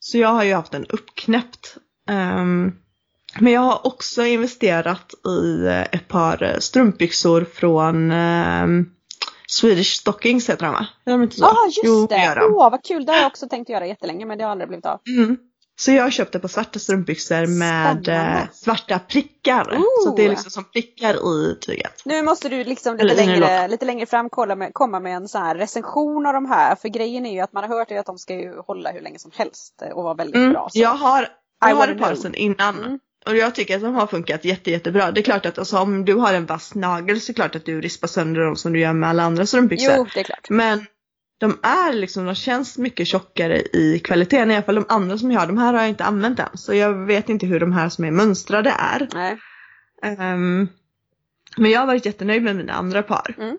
Så 0.00 0.18
jag 0.18 0.28
har 0.28 0.44
ju 0.44 0.54
haft 0.54 0.72
den 0.72 0.86
uppknäppt. 0.86 1.76
Ehm, 2.08 2.72
men 3.40 3.52
jag 3.52 3.60
har 3.60 3.86
också 3.86 4.24
investerat 4.24 5.14
i 5.28 5.66
eh, 5.66 5.80
ett 5.82 6.08
par 6.08 6.42
eh, 6.42 6.58
strumpbyxor 6.58 7.44
från 7.54 8.10
ehm, 8.10 8.86
Swedish 9.48 9.96
Stockings 10.00 10.48
heter 10.50 10.64
de 10.66 10.72
va? 10.72 10.86
Är 11.06 11.10
de 11.12 11.22
inte 11.22 11.36
så? 11.36 11.44
Ja 11.44 11.48
ah, 11.50 11.66
just 11.66 11.80
Jo, 11.84 12.06
det! 12.06 12.38
Åh 12.50 12.70
vad 12.70 12.84
kul, 12.84 13.04
det 13.06 13.12
har 13.12 13.18
jag 13.18 13.26
också 13.26 13.48
tänkt 13.48 13.68
göra 13.70 13.86
jättelänge 13.86 14.26
men 14.26 14.38
det 14.38 14.44
har 14.44 14.50
aldrig 14.50 14.68
blivit 14.68 14.86
av. 14.86 15.00
Mm. 15.18 15.36
Så 15.78 15.92
jag 15.92 16.12
köpte 16.12 16.38
på 16.38 16.48
svarta 16.48 16.78
strumpbyxor 16.78 17.46
med 17.46 18.02
Spännande. 18.02 18.12
eh, 18.42 18.48
svarta 18.52 18.98
prickar. 18.98 19.74
Ooh. 19.76 20.04
Så 20.04 20.14
det 20.16 20.24
är 20.24 20.28
liksom 20.28 20.50
som 20.50 20.64
prickar 20.64 21.14
i 21.14 21.58
tyget. 21.60 22.02
Nu 22.04 22.22
måste 22.22 22.48
du 22.48 22.64
liksom 22.64 22.96
lite 22.96 23.14
längre, 23.26 23.68
lite 23.68 23.84
längre 23.84 24.06
fram 24.06 24.30
kolla 24.30 24.56
med, 24.56 24.70
komma 24.74 25.00
med 25.00 25.16
en 25.16 25.28
sån 25.28 25.42
här 25.42 25.54
recension 25.54 26.26
av 26.26 26.32
de 26.32 26.46
här. 26.46 26.76
För 26.76 26.88
grejen 26.88 27.26
är 27.26 27.32
ju 27.32 27.40
att 27.40 27.52
man 27.52 27.64
har 27.64 27.78
hört 27.78 27.92
att 27.92 28.06
de 28.06 28.18
ska 28.18 28.34
ju 28.34 28.58
hålla 28.66 28.90
hur 28.92 29.00
länge 29.00 29.18
som 29.18 29.30
helst 29.34 29.82
och 29.94 30.02
vara 30.04 30.14
väldigt 30.14 30.36
Mm. 30.36 30.52
bra. 30.52 30.68
Så. 30.72 30.78
Jag 30.78 30.94
har, 30.94 31.28
jag 31.60 31.76
har 31.76 31.88
ett 31.88 32.00
par 32.00 32.14
sedan 32.14 32.34
innan. 32.34 32.78
Mm. 32.78 32.98
Och 33.26 33.36
jag 33.36 33.54
tycker 33.54 33.76
att 33.76 33.82
de 33.82 33.94
har 33.94 34.06
funkat 34.06 34.44
jätte, 34.44 34.70
jättebra. 34.70 35.10
Det 35.10 35.20
är 35.20 35.22
klart 35.22 35.46
att 35.46 35.58
alltså, 35.58 35.78
om 35.78 36.04
du 36.04 36.14
har 36.14 36.34
en 36.34 36.46
vass 36.46 36.74
nagel 36.74 37.20
så 37.20 37.24
är 37.24 37.34
det 37.34 37.36
klart 37.36 37.56
att 37.56 37.64
du 37.64 37.80
rispar 37.80 38.08
sönder 38.08 38.40
dem 38.40 38.56
som 38.56 38.72
du 38.72 38.80
gör 38.80 38.92
med 38.92 39.08
alla 39.08 39.22
andra 39.22 39.46
strumpbyxor. 39.46 39.94
Jo, 39.96 40.06
det 40.14 40.20
är 40.20 40.24
klart. 40.24 40.50
Men 40.50 40.86
de 41.38 41.58
är 41.62 41.92
liksom, 41.92 42.26
de 42.26 42.34
känns 42.34 42.78
mycket 42.78 43.06
tjockare 43.06 43.62
i 43.72 44.00
kvaliteten. 44.04 44.50
I 44.50 44.54
alla 44.54 44.62
fall 44.62 44.74
de 44.74 44.84
andra 44.88 45.18
som 45.18 45.32
jag 45.32 45.40
har, 45.40 45.46
de 45.46 45.58
här 45.58 45.72
har 45.72 45.80
jag 45.80 45.88
inte 45.88 46.04
använt 46.04 46.38
än. 46.38 46.48
Så 46.54 46.74
jag 46.74 47.06
vet 47.06 47.28
inte 47.28 47.46
hur 47.46 47.60
de 47.60 47.72
här 47.72 47.88
som 47.88 48.04
är 48.04 48.10
mönstrade 48.10 48.70
är. 48.70 49.08
Nej. 49.14 49.38
Ehm, 50.02 50.68
men 51.56 51.70
jag 51.70 51.80
har 51.80 51.86
varit 51.86 52.06
jättenöjd 52.06 52.42
med 52.42 52.56
mina 52.56 52.72
andra 52.72 53.02
par. 53.02 53.34
Mm. 53.38 53.58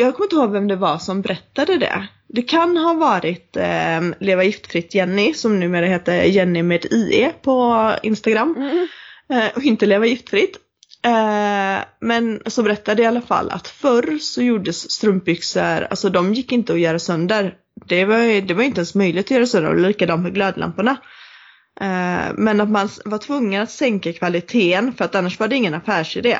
Jag 0.00 0.14
kommer 0.14 0.26
inte 0.26 0.36
ihåg 0.36 0.52
vem 0.52 0.68
det 0.68 0.76
var 0.76 0.98
som 0.98 1.22
berättade 1.22 1.78
det. 1.78 2.08
Det 2.28 2.42
kan 2.42 2.76
ha 2.76 2.94
varit 2.94 3.56
ehm, 3.56 4.14
Leva 4.20 4.44
Giftfritt 4.44 4.94
Jenny 4.94 5.34
som 5.34 5.60
numera 5.60 5.86
heter 5.86 6.22
Jenny 6.22 6.62
med 6.62 6.84
IE 6.84 7.32
på 7.42 7.90
Instagram. 8.02 8.56
Mm. 8.56 8.88
Eh, 9.32 9.56
och 9.56 9.62
inte 9.62 9.86
Leva 9.86 10.06
Giftfritt. 10.06 10.56
Eh, 11.04 11.84
men 12.00 12.42
så 12.46 12.62
berättade 12.62 13.02
i 13.02 13.06
alla 13.06 13.20
fall 13.20 13.50
att 13.50 13.68
förr 13.68 14.18
så 14.18 14.42
gjordes 14.42 14.90
strumpbyxor, 14.90 15.86
alltså 15.90 16.08
de 16.08 16.34
gick 16.34 16.52
inte 16.52 16.72
att 16.72 16.80
göra 16.80 16.98
sönder. 16.98 17.54
Det 17.86 18.04
var, 18.04 18.40
det 18.40 18.54
var 18.54 18.62
inte 18.62 18.78
ens 18.78 18.94
möjligt 18.94 19.26
att 19.26 19.30
göra 19.30 19.46
sönder 19.46 19.70
och 19.70 19.80
likadant 19.80 20.22
med 20.22 20.34
glödlamporna. 20.34 20.96
Eh, 21.80 22.32
men 22.34 22.60
att 22.60 22.70
man 22.70 22.88
var 23.04 23.18
tvungen 23.18 23.62
att 23.62 23.70
sänka 23.70 24.12
kvaliteten 24.12 24.92
för 24.92 25.04
att 25.04 25.14
annars 25.14 25.40
var 25.40 25.48
det 25.48 25.56
ingen 25.56 25.74
affärsidé. 25.74 26.38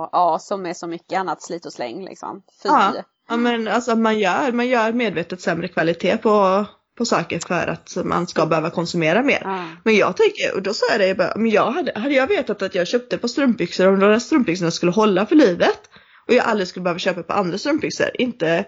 Och 0.00 0.08
ja, 0.12 0.38
som 0.40 0.62
med 0.62 0.76
så 0.76 0.86
mycket 0.86 1.18
annat 1.18 1.42
slit 1.42 1.66
och 1.66 1.72
släng 1.72 2.04
liksom. 2.04 2.42
Fy. 2.62 2.68
Ja. 2.68 2.94
Ja 3.30 3.36
men 3.36 3.68
alltså 3.68 3.96
man 3.96 4.18
gör, 4.18 4.52
man 4.52 4.68
gör 4.68 4.92
medvetet 4.92 5.40
sämre 5.40 5.68
kvalitet 5.68 6.16
på, 6.16 6.64
på 6.98 7.04
saker 7.04 7.40
för 7.46 7.66
att 7.66 7.96
man 8.04 8.26
ska 8.26 8.46
behöva 8.46 8.70
konsumera 8.70 9.22
mer. 9.22 9.40
Ja. 9.44 9.64
Men 9.84 9.96
jag 9.96 10.16
tänker, 10.16 10.54
och 10.56 10.62
då 10.62 10.74
sa 10.74 10.86
jag 10.90 11.00
det, 11.00 11.06
jag 11.08 11.16
bara, 11.16 11.32
men 11.36 11.50
jag 11.50 11.70
hade, 11.70 11.92
hade 12.00 12.14
jag 12.14 12.26
vetat 12.26 12.62
att 12.62 12.74
jag 12.74 12.88
köpte 12.88 13.18
på 13.18 13.28
strumpbyxor 13.28 13.86
och 13.86 13.98
de 13.98 14.10
där 14.10 14.18
strumpbyxorna 14.18 14.70
skulle 14.70 14.92
hålla 14.92 15.26
för 15.26 15.36
livet 15.36 15.80
och 16.28 16.34
jag 16.34 16.44
aldrig 16.44 16.68
skulle 16.68 16.82
behöva 16.82 16.98
köpa 16.98 17.22
på 17.22 17.32
andra 17.32 17.58
strumpbyxor. 17.58 18.10
Inte, 18.14 18.64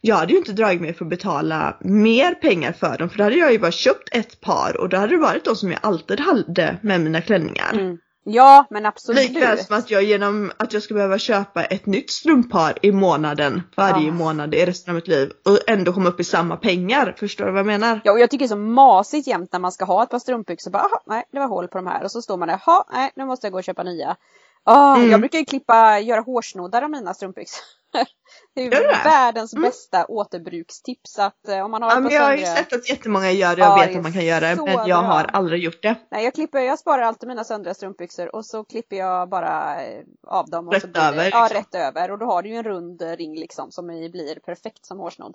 jag 0.00 0.16
hade 0.16 0.32
ju 0.32 0.38
inte 0.38 0.52
dragit 0.52 0.80
mig 0.80 0.94
för 0.94 1.04
att 1.04 1.10
betala 1.10 1.76
mer 1.80 2.34
pengar 2.34 2.72
för 2.72 2.98
dem 2.98 3.10
för 3.10 3.18
då 3.18 3.24
hade 3.24 3.36
jag 3.36 3.52
ju 3.52 3.58
bara 3.58 3.72
köpt 3.72 4.08
ett 4.12 4.40
par 4.40 4.80
och 4.80 4.88
då 4.88 4.96
hade 4.96 5.12
det 5.12 5.20
varit 5.20 5.44
de 5.44 5.56
som 5.56 5.70
jag 5.70 5.80
alltid 5.82 6.20
hade 6.20 6.78
med 6.82 7.00
mina 7.00 7.20
klänningar. 7.20 7.72
Mm. 7.72 7.98
Ja 8.26 8.66
men 8.70 8.86
absolut. 8.86 9.30
Likväl 9.30 9.58
som 9.58 9.76
att 9.76 9.90
jag 9.90 10.02
genom 10.02 10.52
att 10.56 10.72
jag 10.72 10.82
ska 10.82 10.94
behöva 10.94 11.18
köpa 11.18 11.64
ett 11.64 11.86
nytt 11.86 12.10
strumppar 12.10 12.78
i 12.82 12.92
månaden 12.92 13.62
varje 13.76 14.08
Ah. 14.10 14.12
månad 14.14 14.54
i 14.54 14.66
resten 14.66 14.90
av 14.90 14.94
mitt 14.94 15.08
liv 15.08 15.30
och 15.46 15.58
ändå 15.70 15.92
komma 15.92 16.08
upp 16.08 16.20
i 16.20 16.24
samma 16.24 16.56
pengar. 16.56 17.14
Förstår 17.18 17.44
du 17.44 17.50
vad 17.50 17.58
jag 17.58 17.66
menar? 17.66 18.00
Ja 18.04 18.12
och 18.12 18.18
jag 18.20 18.30
tycker 18.30 18.44
det 18.44 18.46
är 18.46 18.48
så 18.48 18.56
masigt 18.56 19.26
jämt 19.26 19.52
när 19.52 19.60
man 19.60 19.72
ska 19.72 19.84
ha 19.84 20.02
ett 20.02 20.10
par 20.10 20.18
strumpbyxor. 20.18 20.70
Bara, 20.70 20.82
aha, 20.82 21.02
nej 21.06 21.24
det 21.32 21.38
var 21.38 21.48
hål 21.48 21.68
på 21.68 21.78
de 21.78 21.86
här. 21.86 22.04
Och 22.04 22.10
så 22.10 22.22
står 22.22 22.36
man 22.36 22.48
där, 22.48 22.60
jaha, 22.66 22.84
nej 22.92 23.12
nu 23.16 23.24
måste 23.24 23.46
jag 23.46 23.52
gå 23.52 23.58
och 23.58 23.64
köpa 23.64 23.82
nya. 23.82 24.16
Ah, 24.64 24.96
Mm. 24.96 25.10
Jag 25.10 25.20
brukar 25.20 25.38
ju 25.38 25.44
klippa, 25.44 25.98
göra 26.00 26.20
hårsnoddar 26.20 26.82
av 26.82 26.90
mina 26.90 27.14
strumpbyxor. 27.14 27.60
Det 28.54 28.60
är 28.60 28.64
ju 28.64 28.70
världens 29.04 29.52
Mm. 29.52 29.62
bästa 29.62 30.06
återbrukstips 30.06 31.18
att 31.18 31.48
eh, 31.48 31.64
om 31.64 31.70
man 31.70 31.82
har 31.82 31.90
Ja, 31.90 32.00
men 32.00 32.12
jag 32.12 32.22
har 32.22 32.36
ju 32.36 32.44
sett 32.46 32.72
att 32.72 32.88
jättemånga 32.88 33.30
gör 33.30 33.56
det 33.56 33.62
och 33.62 33.68
Ja, 33.68 33.80
jag 33.80 33.86
vet 33.88 33.96
att 33.96 34.02
man 34.02 34.12
kan 34.12 34.24
göra 34.24 34.48
det 34.48 34.56
så 34.56 34.64
men 34.64 34.74
jag 34.74 34.86
bra. 34.86 35.12
har 35.12 35.24
aldrig 35.24 35.62
gjort 35.64 35.82
det. 35.82 35.94
Nej 36.10 36.24
jag 36.24 36.34
klipper, 36.34 36.58
jag 36.58 36.78
sparar 36.78 37.02
alltid 37.02 37.28
mina 37.28 37.44
söndriga 37.44 37.74
strumpbyxor 37.74 38.34
och 38.36 38.46
så 38.46 38.64
klipper 38.64 38.96
jag 38.96 39.28
bara 39.28 39.82
eh, 39.84 40.02
av 40.26 40.46
dem. 40.50 40.68
Och 40.68 40.74
så 40.74 40.80
Rätt 40.86 40.92
blir 40.92 41.02
det, 41.02 41.08
över, 41.08 41.30
Ja 41.30 41.42
liksom. 41.42 41.58
rätt 41.58 41.74
över 41.74 42.10
och 42.10 42.18
då 42.18 42.26
har 42.26 42.42
du 42.42 42.48
ju 42.48 42.56
en 42.56 42.62
rund 42.64 43.02
ring 43.02 43.34
liksom 43.38 43.70
som 43.72 43.86
blir 43.86 44.38
perfekt 44.40 44.86
som 44.86 44.98
hårsnodd. 44.98 45.34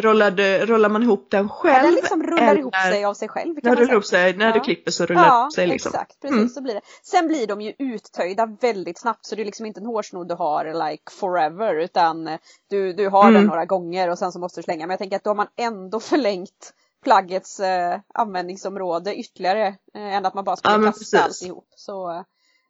Rollar, 0.00 0.30
du, 0.30 0.66
rollar 0.66 0.88
man 0.88 1.02
ihop 1.02 1.30
den 1.30 1.46
Ja, 1.46 1.52
själv? 1.52 1.84
den 1.84 1.94
liksom 1.94 2.22
rullar 2.22 2.42
eller 2.42 2.58
ihop 2.60 2.74
sig 2.76 3.04
av 3.04 3.14
sig 3.14 3.28
själv. 3.28 3.60
kan 3.60 3.74
du 3.76 3.80
rullar 3.82 3.92
ihop 3.92 4.04
sig, 4.04 4.36
när 4.36 4.52
du 4.52 4.58
Ja. 4.58 4.64
klipper 4.64 4.90
så 4.90 5.06
rullar 5.06 5.22
Ja, 5.26 5.40
ihop 5.42 5.52
sig 5.52 5.66
liksom. 5.66 5.88
exakt. 5.88 6.20
Precis 6.20 6.36
Mm. 6.36 6.48
så 6.48 6.60
blir 6.62 6.74
det. 6.74 6.80
Sen 7.02 7.28
blir 7.28 7.46
de 7.46 7.60
ju 7.60 7.72
uttöjda 7.78 8.56
väldigt 8.60 8.98
snabbt 8.98 9.26
så 9.26 9.34
det 9.34 9.42
är 9.42 9.44
liksom 9.46 9.66
inte 9.66 9.80
en 9.80 9.86
hårsnodd 9.86 10.28
du 10.28 10.34
har 10.34 10.88
like 10.90 11.02
forever 11.12 11.74
utan 11.74 12.28
eh, 12.28 12.38
du, 12.70 12.92
du 12.92 13.08
har 13.08 13.24
den 13.24 13.34
Mm. 13.36 13.46
några 13.46 13.64
gånger 13.64 14.10
och 14.10 14.18
sen 14.18 14.32
så 14.32 14.38
måste 14.38 14.58
du 14.60 14.62
slänga. 14.62 14.86
Men 14.86 14.90
jag 14.92 14.98
tänker 14.98 15.16
att 15.16 15.24
då 15.24 15.30
har 15.30 15.34
man 15.34 15.48
ändå 15.56 16.00
förlängt 16.10 16.72
plaggets 17.04 17.60
eh, 17.60 18.00
användningsområde 18.14 19.14
ytterligare 19.16 19.66
eh, 19.94 20.14
än 20.14 20.26
att 20.26 20.34
man 20.34 20.44
bara 20.44 20.56
skulle 20.56 20.74
Ja, 20.74 20.82
kasta 20.92 21.22
alltihop. 21.22 21.66
Så, 21.76 22.24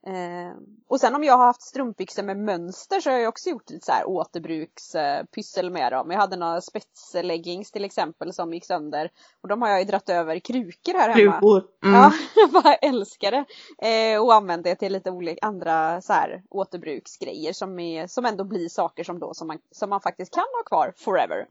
eh, 0.07 0.57
och 0.89 1.01
sen 1.01 1.15
om 1.15 1.25
jag 1.25 1.37
har 1.37 1.47
haft 1.47 1.63
strumpbyxor 1.63 2.23
med 2.23 2.37
mönster 2.37 3.01
så 3.01 3.11
har 3.11 3.19
jag 3.19 3.29
också 3.29 3.51
gjort 3.51 3.71
lite 3.71 3.87
så 3.87 3.93
här 3.93 4.09
återbrukspyssel 4.09 5.67
eh, 5.67 5.73
med 5.73 5.93
dem. 5.93 6.11
Jag 6.11 6.19
hade 6.19 6.37
några 6.37 6.61
spetsleggings 6.61 7.71
till 7.71 7.85
exempel 7.85 8.33
som 8.33 8.55
gick 8.55 8.65
sönder 8.65 9.11
och 9.41 9.49
de 9.49 9.63
har 9.63 9.69
jag 9.69 9.79
ju 9.79 9.85
dratt 9.85 10.09
över 10.09 10.39
krukor 10.39 10.93
här 10.93 11.09
hemma. 11.09 11.33
Krukor. 11.33 11.65
Mm. 11.85 11.95
Ja, 11.95 12.13
jag 12.37 12.51
bara 12.51 12.75
älskar 12.75 13.31
det. 13.31 13.45
Eh, 13.89 14.23
och 14.23 14.35
använder 14.35 14.71
det 14.71 14.77
till 14.77 14.93
lite 14.93 15.11
olika 15.11 15.47
andra 15.47 16.01
så 16.01 16.13
här, 16.13 16.43
återbruksgrejer 16.51 17.53
som, 17.53 17.79
är, 17.79 18.07
som 18.07 18.25
ändå 18.25 18.45
blir 18.45 18.69
saker 18.69 19.05
som, 19.05 19.19
då, 19.19 19.35
som, 19.35 19.47
man, 19.47 19.59
som 19.71 19.91
man 19.91 20.01
faktiskt 20.01 20.35
kan 20.35 20.45
ha 20.57 20.63
kvar 20.67 20.93
forever. 20.97 21.47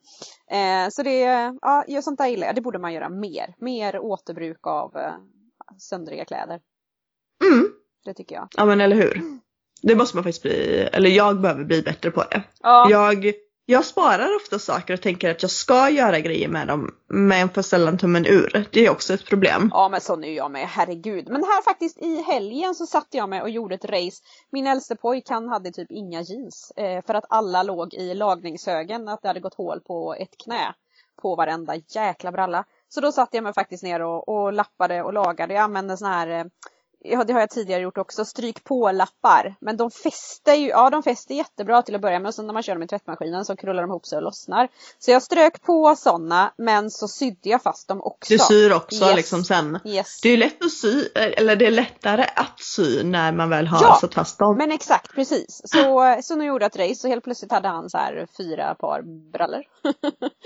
Eh, 0.48 0.90
så 0.90 1.04
det, 1.04 1.22
ja, 1.62 1.84
just 1.88 2.06
sånt 2.06 2.18
där 2.18 2.28
gillar 2.28 2.48
jag. 2.48 2.56
Det 2.56 2.62
borde 2.62 2.80
man 2.80 2.94
göra 2.94 3.10
mer. 3.10 3.56
Mer 3.58 4.00
återbruk 4.00 4.68
av 4.68 4.98
eh, 4.98 5.14
söndriga 5.78 6.26
kläder. 6.26 6.62
Mm. 7.44 7.85
Det 8.06 8.14
tycker 8.14 8.36
jag. 8.36 8.48
Ja 8.58 8.66
men 8.66 8.82
eller 8.82 8.96
hur. 8.96 9.22
Det 9.82 9.96
måste 9.96 10.18
man 10.18 10.24
faktiskt 10.24 10.42
bli, 10.42 10.90
eller 10.94 11.10
jag 11.10 11.42
behöver 11.42 11.64
bli 11.64 11.82
bättre 11.82 12.12
på 12.12 12.24
det. 12.32 12.44
Ja, 12.62 12.88
Jag, 12.90 13.34
jag 13.66 13.86
sparar 13.86 14.36
ofta 14.36 14.60
saker 14.60 14.94
och 14.94 15.02
tänker 15.02 15.32
att 15.32 15.42
jag 15.42 15.52
ska 15.52 15.90
göra 15.90 16.20
grejer 16.20 16.48
med 16.48 16.68
dem 16.68 16.96
men 17.08 17.50
får 17.50 17.62
sällan 17.62 17.98
tummen 17.98 18.26
ur. 18.26 18.68
Det 18.72 18.86
är 18.86 18.90
också 18.90 19.14
ett 19.14 19.26
problem. 19.26 19.70
Ja 19.74 19.90
men 19.90 20.02
sån 20.02 20.24
är 20.24 20.34
jag 20.34 20.52
med, 20.52 20.68
herregud. 20.68 21.30
Men 21.30 21.44
här 21.44 21.64
faktiskt 21.64 21.98
i 21.98 22.22
helgen 22.22 22.76
så 22.76 22.86
satt 22.86 23.08
jag 23.12 23.30
med 23.30 23.42
och 23.42 23.50
gjorde 23.50 23.76
ett 23.76 23.86
race. 23.86 24.24
Min 24.52 24.68
äldste 24.68 24.96
pojk 24.96 25.30
han 25.30 25.50
hade 25.50 25.72
typ 25.72 25.92
inga 25.92 26.22
jeans. 26.22 26.72
Eh, 26.76 27.06
för 27.06 27.14
att 27.14 27.26
alla 27.30 27.64
låg 27.64 27.94
i 27.94 28.14
lagningshögen, 28.14 29.08
att 29.08 29.22
det 29.22 29.28
hade 29.28 29.40
gått 29.40 29.56
hål 29.56 29.80
på 29.80 30.16
ett 30.20 30.38
knä. 30.44 30.74
På 31.22 31.36
varenda 31.36 31.76
jäkla 31.76 32.32
bralla. 32.32 32.66
Så 32.90 33.02
då 33.02 33.12
satt 33.12 33.30
jag 33.32 33.44
mig 33.44 33.54
faktiskt 33.54 33.84
ner 33.84 34.02
och, 34.02 34.30
och 34.30 34.54
lappade 34.54 35.04
och 35.04 35.14
lagade. 35.14 35.54
Jag 35.54 35.64
använde 35.64 35.98
sån 35.98 36.08
här 36.08 36.28
eh, 36.28 36.46
Ja, 37.08 37.24
det 37.24 37.34
har 37.34 37.40
jag 37.40 37.50
tidigare 37.50 37.82
gjort 37.82 37.98
också. 37.98 38.26
Stryk 38.26 38.64
på-lappar. 38.64 39.56
Men 39.60 39.78
de 39.78 39.92
fäster 39.92 40.54
ju, 40.54 40.68
ja 40.68 40.90
de 40.90 41.04
fäster 41.04 41.36
jättebra 41.36 41.82
till 41.82 41.96
att 41.96 42.02
börja 42.02 42.20
med 42.20 42.30
och 42.30 42.36
sen 42.36 42.48
när 42.48 42.54
man 42.54 42.64
kör 42.64 42.74
dem 42.74 42.84
i 42.84 42.88
tvättmaskinen 42.88 43.46
så 43.46 43.56
krullar 43.56 43.82
de 43.82 43.90
ihop 43.92 44.06
sig 44.06 44.16
och 44.18 44.24
lossnar. 44.24 44.68
Så 45.00 45.12
jag 45.12 45.24
strök 45.24 45.62
på 45.62 45.96
sådana 45.98 46.54
men 46.58 46.92
så 46.92 47.08
sydde 47.08 47.50
jag 47.50 47.62
fast 47.64 47.88
dem 47.88 48.02
också. 48.02 48.34
Du 48.34 48.40
syr 48.40 48.74
också 48.74 49.06
Yes. 49.06 49.16
liksom 49.16 49.44
sen. 49.44 49.80
Yes. 49.86 50.20
Det 50.22 50.30
är 50.30 50.38
lätt 50.38 50.66
att 50.66 50.72
sy, 50.72 51.06
eller 51.16 51.56
det 51.56 51.66
är 51.68 51.72
lättare 51.72 52.26
att 52.36 52.60
sy 52.62 53.04
när 53.04 53.32
man 53.32 53.50
väl 53.50 53.68
har 53.68 53.82
Ja, 53.84 53.98
satt 54.02 54.14
fast 54.14 54.40
dem. 54.40 54.58
Men 54.58 54.72
exakt, 54.72 55.12
precis. 55.16 55.62
Så, 55.66 56.16
så 56.24 56.36
nu 56.36 56.46
gjorde 56.46 56.66
jag 56.66 56.70
ett 56.76 56.90
race 56.90 57.08
och 57.08 57.12
helt 57.12 57.24
plötsligt 57.24 57.52
hade 57.52 57.68
han 57.68 57.90
så 57.90 57.98
här 57.98 58.28
fyra 58.38 58.76
par 58.76 59.02
brallor. 59.32 59.64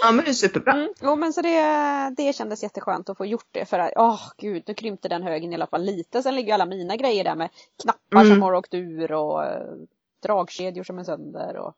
Ja 0.02 0.12
men 0.12 0.26
det 0.26 0.32
är 0.32 0.34
superbra. 0.34 0.74
Mm. 0.74 0.90
Jo 1.02 1.16
men 1.16 1.34
så 1.34 1.42
det, 1.42 2.14
det 2.18 2.34
kändes 2.36 2.64
jätteskönt 2.64 3.10
att 3.10 3.18
få 3.18 3.26
gjort 3.26 3.48
det 3.52 3.66
för 3.66 3.80
att, 3.80 3.92
åh 3.96 4.22
gud, 4.38 4.64
nu 4.68 4.74
krympte 4.74 5.08
den 5.08 5.24
högen 5.24 5.52
i 5.52 5.56
alla 5.56 5.68
fall 5.68 5.84
lite. 5.84 6.24
Sen 6.24 6.36
ligger 6.36 6.49
ju 6.50 6.54
alla 6.54 6.66
mina 6.66 6.96
grejer 6.96 7.24
där 7.24 7.36
med 7.36 7.50
knappar 7.82 8.22
Mm. 8.22 8.30
som 8.30 8.42
har 8.42 8.54
åkt 8.54 8.74
ur 8.74 9.12
och 9.12 9.44
eh, 9.46 9.62
dragkedjor 10.24 10.84
som 10.84 11.00
är 11.00 11.04
sönder 11.04 11.58
och 11.58 11.74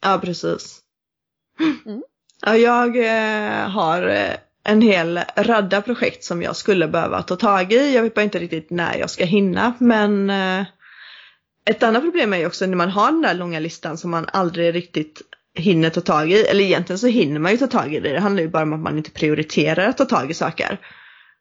Ja 0.00 0.18
precis. 0.22 0.80
Mm. 1.86 2.02
Ja, 2.46 2.56
jag 2.56 2.96
eh, 2.96 3.68
har 3.68 4.08
eh, 4.08 4.34
en 4.64 4.82
hel 4.82 5.20
radda 5.36 5.82
projekt 5.82 6.24
som 6.24 6.42
jag 6.42 6.56
skulle 6.56 6.88
behöva 6.88 7.22
ta 7.22 7.36
tag 7.36 7.72
i. 7.72 7.94
Jag 7.94 8.02
vet 8.02 8.14
bara 8.14 8.22
inte 8.22 8.38
riktigt 8.38 8.70
när 8.70 8.98
jag 8.98 9.10
ska 9.10 9.24
hinna 9.24 9.74
men 9.78 10.30
eh, 10.30 10.64
ett 11.64 11.82
annat 11.82 12.02
problem 12.02 12.32
är 12.32 12.38
ju 12.38 12.46
också 12.46 12.66
när 12.66 12.76
man 12.76 12.88
har 12.90 13.12
den 13.12 13.22
där 13.22 13.34
långa 13.34 13.58
listan 13.58 13.98
som 13.98 14.10
man 14.10 14.26
aldrig 14.32 14.74
riktigt 14.74 15.22
hinner 15.54 15.90
ta 15.90 16.00
tag 16.00 16.30
i. 16.32 16.46
Eller 16.46 16.64
egentligen 16.64 16.98
så 16.98 17.06
hinner 17.06 17.40
man 17.40 17.52
ju 17.52 17.58
ta 17.58 17.66
tag 17.66 17.94
i 17.94 18.00
det. 18.00 18.12
Det 18.12 18.20
handlar 18.20 18.42
ju 18.42 18.48
bara 18.48 18.62
om 18.62 18.72
att 18.72 18.80
man 18.80 18.96
inte 18.98 19.10
prioriterar 19.10 19.88
att 19.88 19.98
ta 19.98 20.04
tag 20.04 20.30
i 20.30 20.34
saker. 20.34 20.78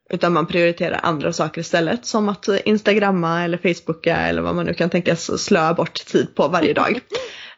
Utan 0.10 0.34
man 0.34 0.48
prioriterar 0.48 1.00
andra 1.04 1.34
saker 1.34 1.62
istället 1.62 2.06
som 2.06 2.30
att 2.30 2.48
instagramma 2.66 3.44
eller 3.44 3.58
facebooka 3.58 4.18
eller 4.18 4.42
vad 4.42 4.56
man 4.56 4.66
nu 4.66 4.74
kan 4.74 4.90
tänkas 4.90 5.44
slöa 5.44 5.74
bort 5.74 6.06
tid 6.06 6.36
på 6.36 6.48
varje 6.48 6.74
dag. 6.74 7.00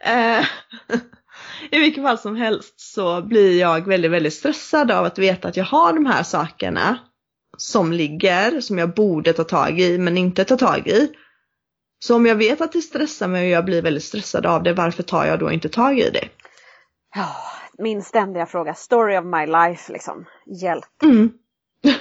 Eh, 0.03 0.39
I 1.71 1.79
vilket 1.79 2.03
fall 2.03 2.17
som 2.17 2.35
helst 2.35 2.79
så 2.79 3.21
blir 3.21 3.59
jag 3.59 3.87
väldigt, 3.87 4.11
väldigt 4.11 4.33
stressad 4.33 4.91
av 4.91 5.05
att 5.05 5.17
veta 5.19 5.47
att 5.47 5.57
jag 5.57 5.65
har 5.65 5.93
de 5.93 6.05
här 6.05 6.23
sakerna 6.23 6.97
som 7.57 7.91
ligger, 7.91 8.61
som 8.61 8.77
jag 8.77 8.93
borde 8.93 9.33
ta 9.33 9.43
tag 9.43 9.79
i 9.79 9.97
men 9.97 10.17
inte 10.17 10.45
ta 10.45 10.57
tag 10.57 10.87
i. 10.87 11.11
Så 11.99 12.15
om 12.15 12.25
jag 12.25 12.35
vet 12.35 12.61
att 12.61 12.71
det 12.71 12.81
stressar 12.81 13.27
mig 13.27 13.43
och 13.45 13.51
jag 13.51 13.65
blir 13.65 13.81
väldigt 13.81 14.03
stressad 14.03 14.45
av 14.45 14.63
det, 14.63 14.73
varför 14.73 15.03
tar 15.03 15.25
jag 15.25 15.39
då 15.39 15.51
inte 15.51 15.69
tag 15.69 15.99
i 15.99 16.09
det? 16.09 16.27
ja, 17.15 17.35
min 17.77 18.01
ständiga 18.01 18.45
fråga, 18.45 18.73
story 18.73 19.17
of 19.17 19.25
my 19.25 19.45
life 19.45 19.91
liksom. 19.91 20.25
Hjälp. 20.61 21.03
Mm. 21.03 21.31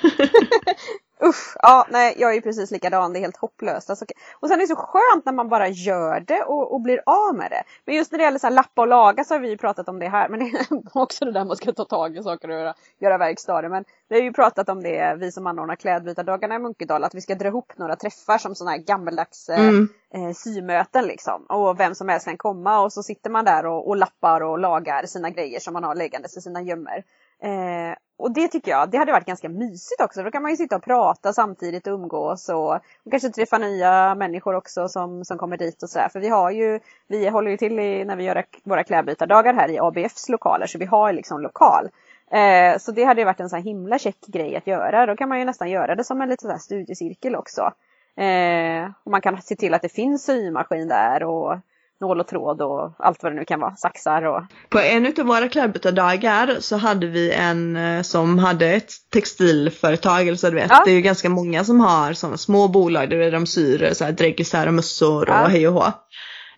Usch, 1.23 1.57
ja 1.62 1.87
nej 1.90 2.14
jag 2.19 2.31
är 2.31 2.35
ju 2.35 2.40
precis 2.40 2.71
likadan, 2.71 3.12
det 3.12 3.19
är 3.19 3.21
helt 3.21 3.37
hopplöst. 3.37 3.90
Alltså, 3.90 4.05
och 4.40 4.49
sen 4.49 4.57
är 4.57 4.61
det 4.61 4.66
så 4.66 4.77
skönt 4.77 5.25
när 5.25 5.33
man 5.33 5.49
bara 5.49 5.69
gör 5.69 6.21
det 6.21 6.43
och, 6.43 6.73
och 6.73 6.81
blir 6.81 7.03
av 7.07 7.35
med 7.35 7.51
det. 7.51 7.62
Men 7.85 7.95
just 7.95 8.12
när 8.12 8.19
det 8.19 8.25
gäller 8.25 8.38
så 8.38 8.47
här, 8.47 8.55
lappa 8.55 8.81
och 8.83 8.88
laga 8.88 9.25
så 9.25 9.35
har 9.35 9.38
vi 9.40 9.49
ju 9.49 9.57
pratat 9.57 9.88
om 9.88 9.99
det 9.99 10.09
här. 10.09 10.29
Men 10.29 10.40
det 10.40 10.47
är 10.47 10.66
också 10.99 11.25
det 11.25 11.33
där 11.33 11.45
man 11.45 11.57
ska 11.57 11.73
ta 11.73 11.85
tag 11.85 12.16
i 12.16 12.23
saker 12.23 12.49
och 12.49 12.55
göra, 12.55 12.75
göra 12.99 13.19
verkstad. 13.19 13.69
Men 13.69 13.85
vi 14.09 14.16
har 14.16 14.23
ju 14.23 14.33
pratat 14.33 14.69
om 14.69 14.83
det, 14.83 15.14
vi 15.19 15.33
som 15.33 15.47
anordnar 15.47 15.77
klädbytardagarna 15.77 16.55
i 16.55 16.59
Munkedal, 16.59 17.05
att 17.05 17.14
vi 17.14 17.21
ska 17.21 17.35
dra 17.35 17.49
ihop 17.49 17.73
några 17.77 17.97
träffar 17.97 18.38
som 18.38 18.55
sådana 18.55 18.71
här 18.71 18.79
gammeldags 18.79 19.49
eh, 19.49 19.61
Mm. 19.69 19.88
eh, 20.14 20.33
symöten 20.35 21.05
liksom. 21.07 21.43
Och 21.43 21.81
vem 21.81 21.95
som 21.95 22.09
helst 22.09 22.27
kan 22.27 22.37
komma 22.38 22.81
och 22.81 22.93
så 22.93 23.03
sitter 23.03 23.31
man 23.31 23.45
där 23.45 23.66
och, 23.66 23.88
och 23.88 23.97
lappar 23.97 24.40
och 24.40 24.59
lagar 24.59 25.07
sina 25.07 25.31
grejer 25.31 25.61
som 25.61 25.73
man 25.73 25.85
har 25.85 25.95
läggandes 25.95 26.37
i 26.37 26.40
sina 26.40 26.62
gömmor. 26.62 27.03
Eh, 27.43 27.95
och 28.21 28.33
det 28.33 28.49
tycker 28.49 28.71
jag, 28.71 28.91
det 28.91 28.99
hade 28.99 29.13
varit 29.13 29.27
ganska 29.27 29.49
mysigt 29.49 30.01
också. 30.01 30.23
Då 30.23 30.31
kan 30.31 30.43
man 30.43 30.51
ju 30.51 30.57
sitta 30.57 30.77
och 30.77 30.83
prata 30.83 31.33
samtidigt 31.33 31.87
och 31.87 31.93
umgås 31.93 32.49
och, 32.49 32.75
och 32.75 33.11
kanske 33.11 33.29
träffa 33.29 33.59
nya 33.59 34.15
människor 34.15 34.55
också 34.55 34.89
som, 34.89 35.25
som 35.25 35.39
kommer 35.39 35.57
dit 35.57 35.83
och 35.83 35.91
sådär. 35.91 36.09
För 36.09 36.21
vi 36.21 36.29
har 36.29 36.51
ju, 36.51 36.81
vi 37.09 37.29
håller 37.29 37.51
ju 37.51 37.57
till 37.57 37.79
i, 37.79 38.05
när 38.05 38.17
vi 38.17 38.25
gör 38.25 38.45
våra 38.65 38.85
klädbytardagar 38.85 39.55
här 39.55 39.71
i 39.71 39.79
ABFs 39.79 40.29
lokaler 40.29 40.67
så 40.67 40.79
vi 40.79 40.85
har 40.85 41.13
liksom 41.13 41.41
lokal. 41.41 41.89
Eh, 42.31 42.79
så 42.79 42.93
det 42.93 43.05
hade 43.05 43.21
ju 43.21 43.25
varit 43.25 43.41
en 43.41 43.49
sån 43.49 43.57
här 43.57 43.65
himla 43.65 43.99
check 43.99 44.21
grej 44.27 44.57
att 44.57 44.67
göra. 44.67 45.07
Då 45.07 45.17
kan 45.17 45.29
man 45.29 45.39
ju 45.39 45.45
nästan 45.45 45.71
göra 45.71 45.95
det 45.95 46.05
som 46.05 46.21
en 46.21 46.29
liten 46.29 46.59
studiecirkel 46.59 47.37
också. 47.37 47.73
Eh, 48.17 48.91
och 49.05 49.11
man 49.11 49.21
kan 49.21 49.43
se 49.43 49.57
till 49.57 49.75
att 49.75 49.83
det 49.83 49.89
finns 49.89 50.25
symaskin 50.25 50.89
där 50.89 51.23
och 51.23 51.57
nål 52.01 52.21
och 52.21 52.27
tråd 52.27 52.63
och 52.63 52.95
allt 52.99 53.23
vad 53.23 53.33
det 53.33 53.37
nu 53.37 53.45
kan 53.45 53.61
vara, 53.61 53.77
saxar 53.77 54.23
och 54.23 54.43
På 54.69 54.79
en 54.81 55.07
utav 55.07 55.27
våra 55.27 55.49
klädbytardagar 55.49 56.57
så 56.61 56.77
hade 56.77 57.07
vi 57.07 57.33
en 57.33 57.77
eh, 57.77 58.03
som 58.03 58.39
hade 58.39 58.67
ett 58.67 58.93
textilföretag, 59.13 60.21
eller 60.29 60.37
så 60.37 60.51
du 60.51 60.55
vet. 60.57 60.71
Ja. 60.71 60.83
Det 60.85 60.91
är 60.91 60.95
ju 60.95 61.01
ganska 61.01 61.29
många 61.29 61.65
som 61.65 61.81
har 61.81 62.13
sådana 62.13 62.37
små 62.37 62.69
bolag 62.69 63.11
där 63.11 63.31
de 63.33 63.47
syr 63.47 63.83
eh, 63.83 63.93
så 63.93 64.05
här 64.05 64.13
dräggisar 64.13 64.67
och 64.67 64.75
mössor 64.75 65.23
och 65.23 65.35
Ja. 65.35 65.47
hej 65.47 65.69
och 65.69 65.75
hå. 65.75 65.93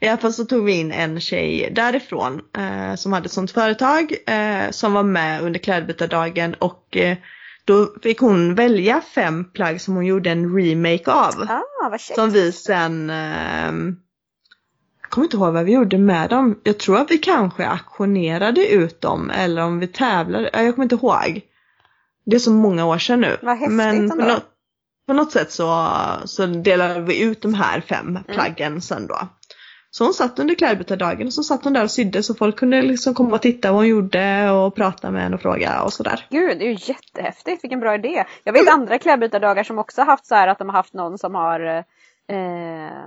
I 0.00 0.08
alla 0.08 0.18
fall 0.18 0.32
så 0.32 0.44
tog 0.44 0.64
vi 0.64 0.72
in 0.72 0.92
en 0.92 1.20
tjej 1.20 1.72
därifrån 1.72 2.40
eh, 2.58 2.94
som 2.94 3.12
hade 3.12 3.26
ett 3.26 3.32
sånt 3.32 3.50
företag 3.50 4.12
eh, 4.26 4.70
som 4.70 4.92
var 4.92 5.02
med 5.02 5.42
under 5.42 5.60
klädbytardagen 5.60 6.54
och 6.54 6.96
eh, 6.96 7.16
då 7.64 7.88
fick 8.02 8.18
hon 8.20 8.54
välja 8.54 9.00
fem 9.00 9.44
plagg 9.52 9.80
som 9.80 9.94
hon 9.94 10.06
gjorde 10.06 10.30
en 10.30 10.56
remake 10.56 11.10
av. 11.12 11.46
ah. 11.48 11.98
Som 11.98 12.30
vi 12.30 12.52
sen 12.52 13.10
ehm, 13.10 13.96
kommer 15.12 15.24
inte 15.24 15.36
ihåg 15.36 15.52
vad 15.52 15.64
vi 15.64 15.72
gjorde 15.72 15.98
med 15.98 16.30
dem. 16.30 16.60
Jag 16.64 16.78
tror 16.78 16.98
att 16.98 17.10
vi 17.10 17.18
kanske 17.18 17.66
auktionerade 17.66 18.66
ut 18.68 19.00
dem 19.00 19.30
eller 19.30 19.62
om 19.62 19.78
vi 19.78 19.86
tävlade. 19.86 20.50
Jag 20.52 20.74
kommer 20.74 20.82
inte 20.82 20.94
ihåg. 20.94 21.40
Det 22.26 22.36
är 22.36 22.40
så 22.40 22.50
många 22.52 22.86
år 22.86 22.98
sedan 22.98 23.20
nu. 23.20 23.36
Vad 23.42 23.56
häftigt 23.56 23.76
Men 23.76 24.08
på 24.08 24.14
ändå. 24.14 24.24
något, 24.34 24.44
på 25.06 25.12
något 25.12 25.32
sätt 25.32 25.52
så, 25.52 25.86
så 26.24 26.46
delade 26.46 27.00
vi 27.00 27.22
ut 27.22 27.42
de 27.42 27.54
här 27.54 27.80
fem 27.80 28.08
Mm. 28.08 28.22
plaggen 28.28 28.80
sen 28.80 29.06
då. 29.06 29.18
Så 29.90 30.04
hon 30.04 30.14
satt 30.14 30.38
under 30.38 30.54
klädbytardagen 30.54 31.26
och 31.26 31.32
så 31.32 31.42
satt 31.42 31.64
hon 31.64 31.72
där 31.72 31.84
och 31.84 31.90
sydde 31.90 32.22
så 32.22 32.34
folk 32.34 32.56
kunde 32.58 32.82
liksom 32.82 33.14
komma 33.14 33.34
och 33.34 33.42
titta 33.42 33.72
vad 33.72 33.80
hon 33.80 33.88
gjorde 33.88 34.50
och 34.50 34.74
prata 34.74 35.10
med 35.10 35.22
henne 35.22 35.34
och 35.34 35.42
fråga 35.42 35.82
och 35.82 35.92
sådär. 35.92 36.26
Gud, 36.30 36.58
det 36.58 36.64
är 36.64 36.68
ju 36.68 36.76
jättehäftigt. 36.80 37.64
Vilken 37.64 37.80
bra 37.80 37.94
idé. 37.94 38.24
Jag 38.44 38.52
vet 38.52 38.68
andra 38.72 38.98
klädbytardagar 38.98 39.64
som 39.64 39.78
också 39.78 40.02
haft 40.02 40.26
så 40.26 40.34
här 40.34 40.48
att 40.48 40.58
de 40.58 40.68
har 40.68 40.76
haft 40.76 40.94
någon 40.94 41.18
som 41.18 41.34
har 41.34 41.60
eh, 42.28 43.02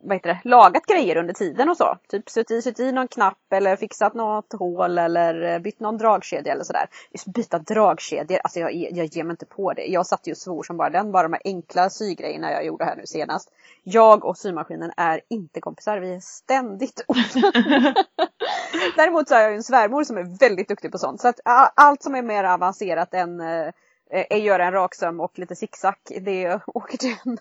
vad 0.00 0.16
heter 0.16 0.28
det, 0.28 0.40
lagat 0.44 0.86
grejer 0.86 1.16
under 1.16 1.34
tiden 1.34 1.68
och 1.68 1.76
så. 1.76 1.98
Typ 2.08 2.30
suttit 2.30 2.50
i, 2.50 2.62
suttit 2.62 2.80
i 2.80 2.92
någon 2.92 3.08
knapp 3.08 3.52
eller 3.52 3.76
fixat 3.76 4.14
något 4.14 4.52
hål 4.52 4.98
eller 4.98 5.42
eh, 5.42 5.58
bytt 5.58 5.80
någon 5.80 5.98
dragkedja 5.98 6.52
eller 6.52 6.64
sådär. 6.64 6.86
Just 7.12 7.26
byta 7.26 7.58
dragkedjor, 7.58 8.40
alltså 8.44 8.60
jag, 8.60 8.74
jag 8.74 9.06
ger 9.06 9.24
mig 9.24 9.30
inte 9.30 9.46
på 9.46 9.72
det. 9.72 9.86
Jag 9.86 10.06
satt 10.06 10.26
ju 10.26 10.32
och 10.32 10.38
svor 10.38 10.62
som 10.62 10.76
bara 10.76 10.90
den, 10.90 11.12
bara 11.12 11.22
de 11.22 11.32
här 11.32 11.42
enkla 11.44 11.90
sygrejerna 11.90 12.52
jag 12.52 12.66
gjorde 12.66 12.84
här 12.84 12.96
nu 12.96 13.06
senast. 13.06 13.50
Jag 13.82 14.24
och 14.24 14.38
symaskinen 14.38 14.92
är 14.96 15.20
inte 15.28 15.60
kompisar, 15.60 15.98
vi 15.98 16.14
är 16.14 16.20
ständigt 16.20 17.04
Däremot 18.96 19.28
så 19.28 19.34
har 19.34 19.42
jag 19.42 19.50
ju 19.50 19.56
en 19.56 19.62
svärmor 19.62 20.04
som 20.04 20.16
är 20.16 20.38
väldigt 20.38 20.68
duktig 20.68 20.92
på 20.92 20.98
sånt. 20.98 21.20
Så 21.20 21.28
att 21.28 21.40
allt 21.74 22.02
som 22.02 22.14
är 22.14 22.22
mer 22.22 22.44
avancerat 22.44 23.14
än 23.14 23.40
eh, 23.40 23.68
eh, 24.10 24.26
är 24.30 24.36
göra 24.36 24.66
en 24.66 24.72
raksöm 24.72 25.20
och 25.20 25.38
lite 25.38 25.56
zigzag, 25.56 25.94
det 26.20 26.60
åker 26.66 26.98
till 26.98 27.14
henne. 27.24 27.38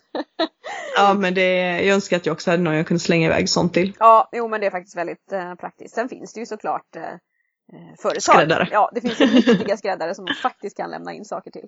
Ja 0.96 1.14
men 1.14 1.34
det, 1.34 1.82
jag 1.82 1.96
önskar 1.96 2.18
att 2.18 2.26
jag 2.26 2.34
också 2.34 2.52
hade 2.52 2.64
någon 2.64 2.76
jag 2.76 2.88
kunde 2.88 3.00
slänga 3.00 3.26
iväg 3.26 3.50
sånt 3.50 3.74
till. 3.74 3.94
Ja, 4.00 4.30
jo 4.32 4.48
men 4.48 4.62
det 4.62 4.68
är 4.68 4.72
faktiskt 4.72 4.98
väldigt 4.98 5.32
eh, 5.32 5.56
praktiskt. 5.56 5.96
Sen 5.96 6.10
finns 6.10 6.34
det 6.34 6.40
ju 6.40 6.46
såklart 6.46 6.96
eh, 6.96 7.04
eh, 7.04 7.96
företag. 8.02 8.22
Skräddare. 8.22 8.68
Ja, 8.72 8.92
det 8.94 9.02
finns 9.02 9.22
ju 9.22 9.26
riktiga 9.54 9.78
skräddare 9.78 10.16
som 10.16 10.26
man 10.26 10.36
faktiskt 10.36 10.78
kan 10.78 10.90
lämna 10.90 11.14
in 11.14 11.26
saker 11.26 11.52
till. 11.52 11.68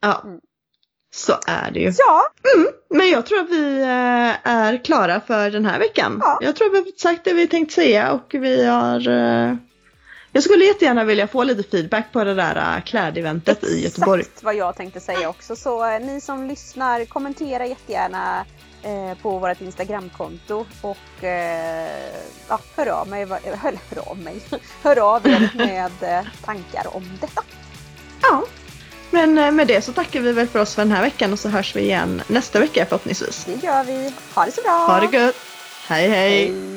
Ja. 0.00 0.20
Mm. 0.24 0.40
Så 1.14 1.32
är 1.46 1.70
det 1.70 1.80
ju. 1.80 1.92
Ja, 1.98 2.22
Men 2.90 3.08
jag 3.08 3.26
tror 3.26 3.40
att 3.40 3.50
vi 3.50 3.80
eh, 3.82 4.48
är 4.52 4.84
klara 4.84 5.20
för 5.20 5.50
den 5.50 5.66
här 5.66 5.78
veckan. 5.78 6.18
Ja. 6.20 6.38
Jag 6.42 6.56
tror 6.56 6.66
att 6.66 6.72
vi 6.72 6.78
har 6.78 6.98
sagt 6.98 7.24
det 7.24 7.32
vi 7.32 7.48
tänkt 7.48 7.72
säga 7.72 8.12
och 8.12 8.34
vi 8.34 8.64
har... 8.64 9.08
Jag 10.36 10.42
skulle 10.42 10.64
jättegärna 10.64 11.04
vilja 11.04 11.26
få 11.26 11.44
lite 11.44 11.62
feedback 11.62 12.12
på 12.12 12.24
det 12.24 12.34
där 12.34 12.76
eh, 12.76 12.82
klädeventet 12.82 13.64
i 13.64 13.84
Göteborg. 13.84 14.20
exakt 14.20 14.42
vad 14.42 14.54
jag 14.54 14.76
tänkte 14.76 15.00
säga 15.00 15.28
också. 15.28 15.56
Så 15.56 15.86
eh, 15.86 16.00
ni 16.00 16.20
som 16.20 16.46
lyssnar, 16.46 17.04
kommentera 17.04 17.66
jättegärna 17.66 18.44
eh, 18.82 19.18
på 19.22 19.38
vårt 19.38 19.60
Instagramkonto 19.60 20.66
och 20.80 21.24
eh, 21.24 21.88
ja, 22.48 22.60
hör 22.76 22.86
av 22.86 23.08
mig, 23.08 23.22
eller 23.62 23.78
hör 23.94 24.10
av 24.10 24.18
mig, 24.18 24.40
hör 24.82 24.98
av 24.98 25.26
er 25.26 25.52
med 25.54 26.26
tankar 26.44 26.96
om 26.96 27.18
detta. 27.20 27.42
Ja. 28.22 28.44
Men 29.10 29.56
med 29.56 29.66
det 29.66 29.84
så 29.84 29.92
tackar 29.92 30.20
vi 30.20 30.32
väl 30.32 30.46
för 30.46 30.58
oss 30.58 30.74
för 30.74 30.82
den 30.82 30.92
här 30.92 31.02
veckan 31.02 31.32
och 31.32 31.38
så 31.38 31.48
hörs 31.48 31.76
vi 31.76 31.80
igen 31.80 32.22
nästa 32.26 32.60
vecka 32.60 32.86
förhoppningsvis. 32.86 33.44
Det 33.44 33.66
gör 33.66 33.84
vi. 33.84 34.12
Ha 34.34 34.44
det 34.44 34.52
så 34.52 34.62
bra! 34.62 34.72
Ha 34.72 35.00
det 35.00 35.16
gött! 35.16 35.36
hej. 35.88 36.08
hej. 36.08 36.46
Hej. 36.46 36.73